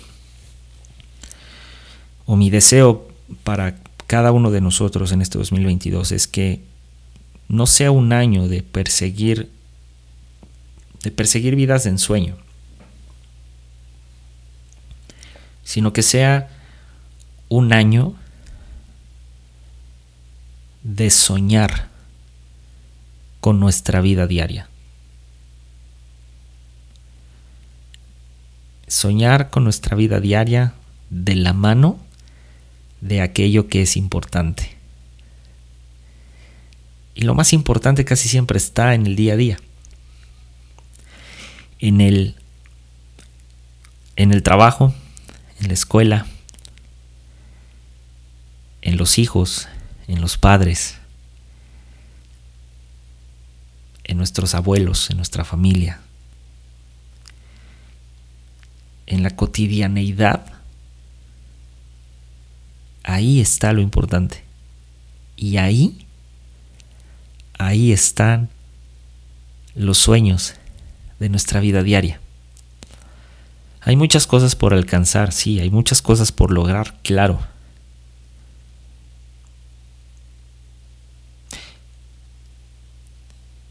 o 2.25 2.35
mi 2.35 2.49
deseo 2.49 3.07
para 3.43 3.77
cada 4.07 4.31
uno 4.31 4.51
de 4.51 4.61
nosotros 4.61 5.11
en 5.11 5.21
este 5.21 5.37
2022 5.37 6.11
es 6.11 6.27
que 6.27 6.61
no 7.47 7.65
sea 7.65 7.91
un 7.91 8.13
año 8.13 8.47
de 8.47 8.63
perseguir 8.63 9.49
de 11.03 11.11
perseguir 11.11 11.55
vidas 11.57 11.83
de 11.83 11.89
ensueño, 11.89 12.37
sino 15.63 15.91
que 15.91 16.01
sea 16.01 16.49
un 17.49 17.73
año 17.73 18.15
de 20.83 21.09
soñar 21.09 21.89
con 23.41 23.59
nuestra 23.59 23.99
vida 23.99 24.27
diaria. 24.27 24.69
Soñar 28.87 29.49
con 29.49 29.65
nuestra 29.65 29.97
vida 29.97 30.21
diaria 30.21 30.73
de 31.09 31.35
la 31.35 31.51
mano 31.51 31.99
de 33.03 33.21
aquello 33.21 33.67
que 33.67 33.81
es 33.81 33.97
importante. 33.97 34.77
Y 37.15 37.23
lo 37.23 37.35
más 37.35 37.51
importante 37.51 38.05
casi 38.05 38.29
siempre 38.29 38.57
está 38.57 38.93
en 38.93 39.05
el 39.05 39.17
día 39.17 39.33
a 39.33 39.37
día. 39.37 39.59
En 41.79 41.99
el, 41.99 42.35
en 44.15 44.31
el 44.31 44.41
trabajo, 44.41 44.95
en 45.59 45.67
la 45.67 45.73
escuela, 45.73 46.27
en 48.81 48.95
los 48.95 49.19
hijos, 49.19 49.67
en 50.07 50.21
los 50.21 50.37
padres, 50.37 50.97
en 54.05 54.15
nuestros 54.15 54.55
abuelos, 54.55 55.09
en 55.09 55.17
nuestra 55.17 55.43
familia, 55.43 55.99
en 59.07 59.23
la 59.23 59.31
cotidianeidad, 59.31 60.52
ahí 63.03 63.39
está 63.39 63.73
lo 63.73 63.81
importante. 63.81 64.43
Y 65.35 65.57
ahí, 65.57 66.05
ahí 67.57 67.91
están 67.91 68.49
los 69.75 69.97
sueños 69.97 70.55
de 71.19 71.29
nuestra 71.29 71.59
vida 71.59 71.83
diaria. 71.83 72.19
Hay 73.81 73.95
muchas 73.95 74.27
cosas 74.27 74.55
por 74.55 74.73
alcanzar, 74.73 75.33
sí, 75.33 75.59
hay 75.59 75.69
muchas 75.69 76.01
cosas 76.01 76.31
por 76.31 76.51
lograr, 76.51 76.99
claro. 77.03 77.39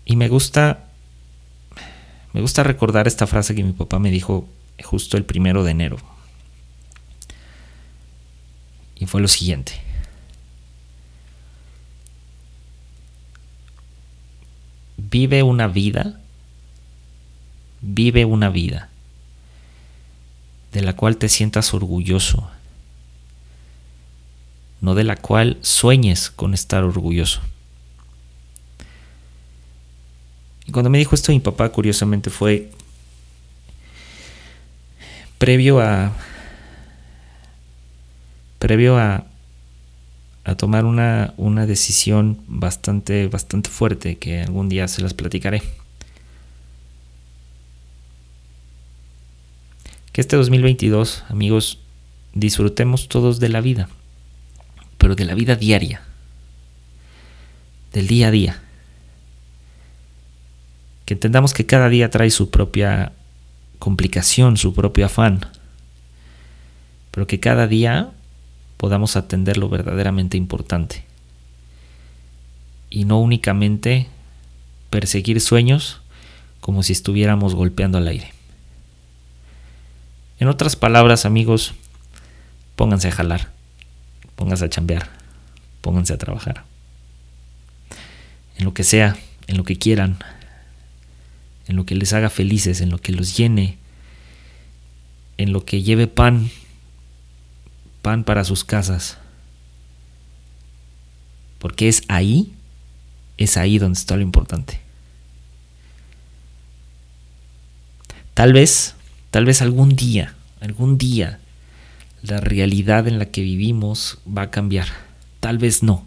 Y 0.04 0.16
me 0.16 0.28
gusta 0.28 0.88
me 2.32 2.40
gusta 2.40 2.62
recordar 2.62 3.06
esta 3.06 3.26
frase 3.26 3.54
que 3.54 3.62
mi 3.62 3.72
papá 3.72 3.98
me 3.98 4.10
dijo 4.10 4.48
justo 4.82 5.16
el 5.16 5.24
primero 5.24 5.64
de 5.64 5.70
enero. 5.72 5.98
Y 9.03 9.07
fue 9.07 9.20
lo 9.20 9.26
siguiente. 9.26 9.72
Vive 14.96 15.42
una 15.42 15.66
vida, 15.66 16.20
vive 17.80 18.24
una 18.24 18.48
vida 18.48 18.90
de 20.70 20.82
la 20.82 20.94
cual 20.94 21.16
te 21.16 21.28
sientas 21.28 21.74
orgulloso, 21.74 22.48
no 24.80 24.94
de 24.94 25.03
la 25.03 25.16
cual 25.16 25.59
sueñes 25.62 26.30
con 26.30 26.55
estar 26.55 26.84
orgulloso. 26.84 27.40
Y 30.64 30.70
cuando 30.70 30.90
me 30.90 30.98
dijo 30.98 31.16
esto 31.16 31.32
mi 31.32 31.40
papá, 31.40 31.70
curiosamente 31.70 32.30
fue 32.30 32.70
previo 35.38 35.80
a 35.80 36.12
previo 38.62 38.96
a, 38.96 39.26
a 40.44 40.54
tomar 40.54 40.84
una, 40.84 41.34
una 41.36 41.66
decisión 41.66 42.38
bastante, 42.46 43.26
bastante 43.26 43.68
fuerte 43.68 44.18
que 44.18 44.42
algún 44.42 44.68
día 44.68 44.86
se 44.86 45.02
las 45.02 45.14
platicaré. 45.14 45.64
Que 50.12 50.20
este 50.20 50.36
2022, 50.36 51.24
amigos, 51.28 51.80
disfrutemos 52.34 53.08
todos 53.08 53.40
de 53.40 53.48
la 53.48 53.60
vida, 53.60 53.88
pero 54.96 55.16
de 55.16 55.24
la 55.24 55.34
vida 55.34 55.56
diaria, 55.56 56.02
del 57.92 58.06
día 58.06 58.28
a 58.28 58.30
día 58.30 58.62
que 61.04 61.14
entendamos 61.14 61.52
que 61.52 61.66
cada 61.66 61.88
día 61.88 62.10
trae 62.10 62.30
su 62.30 62.50
propia 62.50 63.10
complicación, 63.80 64.56
su 64.56 64.72
propio 64.72 65.06
afán, 65.06 65.40
pero 67.10 67.26
que 67.26 67.40
cada 67.40 67.66
día 67.66 68.12
podamos 68.82 69.14
atender 69.14 69.58
lo 69.58 69.68
verdaderamente 69.68 70.36
importante 70.36 71.04
y 72.90 73.04
no 73.04 73.20
únicamente 73.20 74.08
perseguir 74.90 75.40
sueños 75.40 76.00
como 76.60 76.82
si 76.82 76.92
estuviéramos 76.92 77.54
golpeando 77.54 77.98
al 77.98 78.08
aire. 78.08 78.32
En 80.40 80.48
otras 80.48 80.74
palabras, 80.74 81.26
amigos, 81.26 81.74
pónganse 82.74 83.06
a 83.06 83.12
jalar, 83.12 83.52
pónganse 84.34 84.64
a 84.64 84.68
chambear, 84.68 85.08
pónganse 85.80 86.14
a 86.14 86.18
trabajar. 86.18 86.64
En 88.56 88.64
lo 88.64 88.74
que 88.74 88.82
sea, 88.82 89.16
en 89.46 89.58
lo 89.58 89.62
que 89.62 89.78
quieran, 89.78 90.18
en 91.68 91.76
lo 91.76 91.86
que 91.86 91.94
les 91.94 92.12
haga 92.14 92.30
felices, 92.30 92.80
en 92.80 92.90
lo 92.90 92.98
que 92.98 93.12
los 93.12 93.36
llene, 93.36 93.78
en 95.38 95.52
lo 95.52 95.64
que 95.64 95.84
lleve 95.84 96.08
pan, 96.08 96.50
pan 98.03 98.24
para 98.24 98.44
sus 98.44 98.64
casas. 98.64 99.18
Porque 101.59 101.88
es 101.88 102.03
ahí, 102.09 102.53
es 103.38 103.57
ahí 103.57 103.78
donde 103.78 103.98
está 103.98 104.16
lo 104.16 104.22
importante. 104.22 104.80
Tal 108.34 108.53
vez, 108.53 108.94
tal 109.30 109.44
vez 109.44 109.62
algún 109.62 109.96
día, 109.96 110.34
algún 110.61 110.98
día, 110.98 111.38
la 112.22 112.40
realidad 112.40 113.09
en 113.09 113.18
la 113.18 113.26
que 113.26 113.42
vivimos 113.42 114.18
va 114.26 114.42
a 114.42 114.50
cambiar. 114.50 114.88
Tal 115.40 115.59
vez 115.59 115.82
no. 115.82 116.07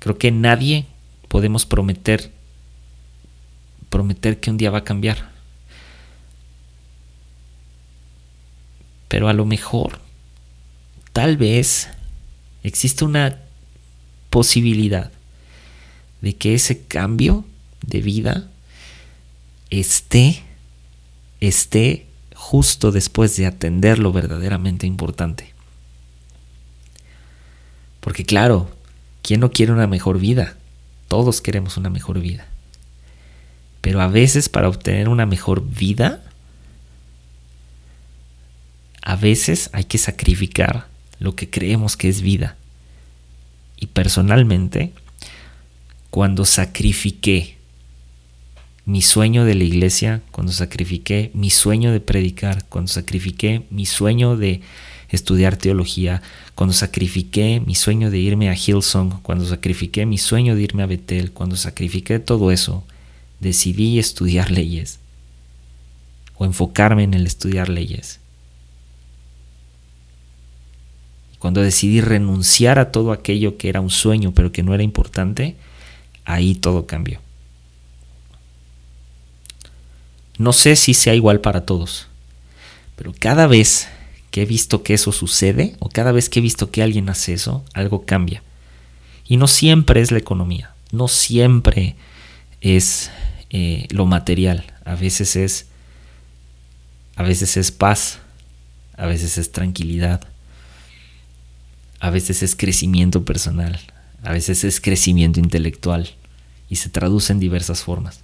Creo 0.00 0.18
que 0.18 0.30
nadie 0.30 0.86
podemos 1.28 1.66
prometer 1.66 2.32
prometer 3.90 4.40
que 4.40 4.50
un 4.50 4.56
día 4.56 4.70
va 4.70 4.78
a 4.78 4.84
cambiar. 4.84 5.28
Pero 9.10 9.28
a 9.28 9.32
lo 9.32 9.44
mejor, 9.44 9.98
tal 11.12 11.36
vez, 11.36 11.88
existe 12.62 13.04
una 13.04 13.40
posibilidad 14.30 15.10
de 16.20 16.36
que 16.36 16.54
ese 16.54 16.84
cambio 16.84 17.44
de 17.84 18.02
vida 18.02 18.48
esté, 19.70 20.44
esté 21.40 22.06
justo 22.36 22.92
después 22.92 23.36
de 23.36 23.46
atender 23.46 23.98
lo 23.98 24.12
verdaderamente 24.12 24.86
importante. 24.86 25.54
Porque 27.98 28.24
claro, 28.24 28.70
¿quién 29.22 29.40
no 29.40 29.50
quiere 29.50 29.72
una 29.72 29.88
mejor 29.88 30.20
vida? 30.20 30.56
Todos 31.08 31.40
queremos 31.40 31.76
una 31.76 31.90
mejor 31.90 32.20
vida. 32.20 32.46
Pero 33.80 34.00
a 34.02 34.06
veces 34.06 34.48
para 34.48 34.68
obtener 34.68 35.08
una 35.08 35.26
mejor 35.26 35.68
vida, 35.68 36.22
a 39.02 39.16
veces 39.16 39.70
hay 39.72 39.84
que 39.84 39.98
sacrificar 39.98 40.86
lo 41.18 41.34
que 41.34 41.48
creemos 41.50 41.96
que 41.96 42.08
es 42.08 42.22
vida. 42.22 42.56
Y 43.76 43.86
personalmente, 43.86 44.92
cuando 46.10 46.44
sacrifiqué 46.44 47.56
mi 48.84 49.02
sueño 49.02 49.44
de 49.44 49.54
la 49.54 49.64
iglesia, 49.64 50.22
cuando 50.32 50.52
sacrifiqué 50.52 51.30
mi 51.34 51.50
sueño 51.50 51.92
de 51.92 52.00
predicar, 52.00 52.64
cuando 52.68 52.90
sacrifiqué 52.90 53.62
mi 53.70 53.86
sueño 53.86 54.36
de 54.36 54.62
estudiar 55.10 55.56
teología, 55.56 56.22
cuando 56.54 56.72
sacrifiqué 56.72 57.62
mi 57.64 57.74
sueño 57.74 58.10
de 58.10 58.18
irme 58.18 58.48
a 58.48 58.54
Hillsong, 58.54 59.22
cuando 59.22 59.46
sacrifiqué 59.46 60.06
mi 60.06 60.18
sueño 60.18 60.54
de 60.56 60.62
irme 60.62 60.82
a 60.82 60.86
Betel, 60.86 61.32
cuando 61.32 61.56
sacrifiqué 61.56 62.18
todo 62.18 62.50
eso, 62.50 62.84
decidí 63.40 63.98
estudiar 63.98 64.50
leyes 64.50 64.98
o 66.36 66.44
enfocarme 66.44 67.04
en 67.04 67.14
el 67.14 67.26
estudiar 67.26 67.68
leyes. 67.68 68.20
Cuando 71.40 71.62
decidí 71.62 72.02
renunciar 72.02 72.78
a 72.78 72.92
todo 72.92 73.12
aquello 73.12 73.56
que 73.56 73.70
era 73.70 73.80
un 73.80 73.88
sueño 73.90 74.32
pero 74.32 74.52
que 74.52 74.62
no 74.62 74.74
era 74.74 74.82
importante, 74.82 75.56
ahí 76.26 76.54
todo 76.54 76.86
cambió. 76.86 77.18
No 80.36 80.52
sé 80.52 80.76
si 80.76 80.92
sea 80.94 81.14
igual 81.14 81.40
para 81.40 81.64
todos, 81.64 82.08
pero 82.94 83.14
cada 83.18 83.46
vez 83.46 83.88
que 84.30 84.42
he 84.42 84.46
visto 84.46 84.82
que 84.82 84.92
eso 84.94 85.12
sucede 85.12 85.76
o 85.80 85.88
cada 85.88 86.12
vez 86.12 86.28
que 86.28 86.40
he 86.40 86.42
visto 86.42 86.70
que 86.70 86.82
alguien 86.82 87.08
hace 87.08 87.32
eso, 87.32 87.64
algo 87.72 88.04
cambia. 88.04 88.42
Y 89.26 89.38
no 89.38 89.48
siempre 89.48 90.02
es 90.02 90.12
la 90.12 90.18
economía, 90.18 90.74
no 90.92 91.08
siempre 91.08 91.96
es 92.60 93.10
eh, 93.48 93.86
lo 93.90 94.04
material, 94.04 94.74
a 94.84 94.94
veces 94.94 95.36
es 95.36 95.68
a 97.16 97.22
veces 97.22 97.56
es 97.56 97.72
paz, 97.72 98.18
a 98.96 99.06
veces 99.06 99.38
es 99.38 99.52
tranquilidad, 99.52 100.29
a 102.00 102.10
veces 102.10 102.42
es 102.42 102.56
crecimiento 102.56 103.24
personal, 103.24 103.78
a 104.22 104.32
veces 104.32 104.64
es 104.64 104.80
crecimiento 104.80 105.38
intelectual 105.38 106.10
y 106.68 106.76
se 106.76 106.88
traduce 106.88 107.32
en 107.32 107.38
diversas 107.38 107.82
formas. 107.82 108.20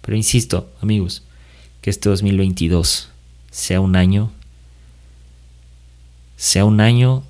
Pero 0.00 0.16
insisto, 0.16 0.70
amigos, 0.80 1.22
que 1.80 1.90
este 1.90 2.08
2022 2.08 3.08
sea 3.50 3.80
un 3.80 3.96
año 3.96 4.32
sea 6.36 6.64
un 6.64 6.80
año 6.80 7.22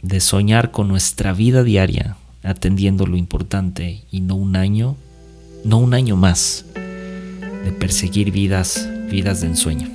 de 0.00 0.20
soñar 0.20 0.70
con 0.70 0.88
nuestra 0.88 1.34
vida 1.34 1.62
diaria, 1.62 2.16
atendiendo 2.42 3.06
lo 3.06 3.18
importante 3.18 4.02
y 4.10 4.22
no 4.22 4.34
un 4.34 4.56
año 4.56 4.96
no 5.62 5.76
un 5.76 5.92
año 5.92 6.16
más 6.16 6.64
de 6.74 7.72
perseguir 7.72 8.30
vidas, 8.30 8.88
vidas 9.10 9.42
de 9.42 9.48
ensueño. 9.48 9.88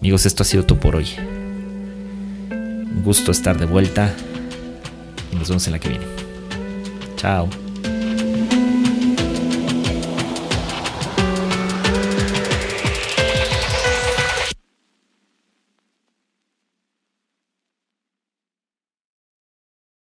Amigos, 0.00 0.26
esto 0.26 0.42
ha 0.42 0.46
sido 0.46 0.64
todo 0.64 0.80
por 0.80 0.96
hoy. 0.96 1.06
Un 2.94 3.02
gusto 3.02 3.30
estar 3.32 3.58
de 3.58 3.66
vuelta 3.66 4.14
y 5.32 5.36
nos 5.36 5.48
vemos 5.48 5.66
en 5.66 5.72
la 5.72 5.78
que 5.78 5.88
viene. 5.88 6.06
Chao. 7.16 7.61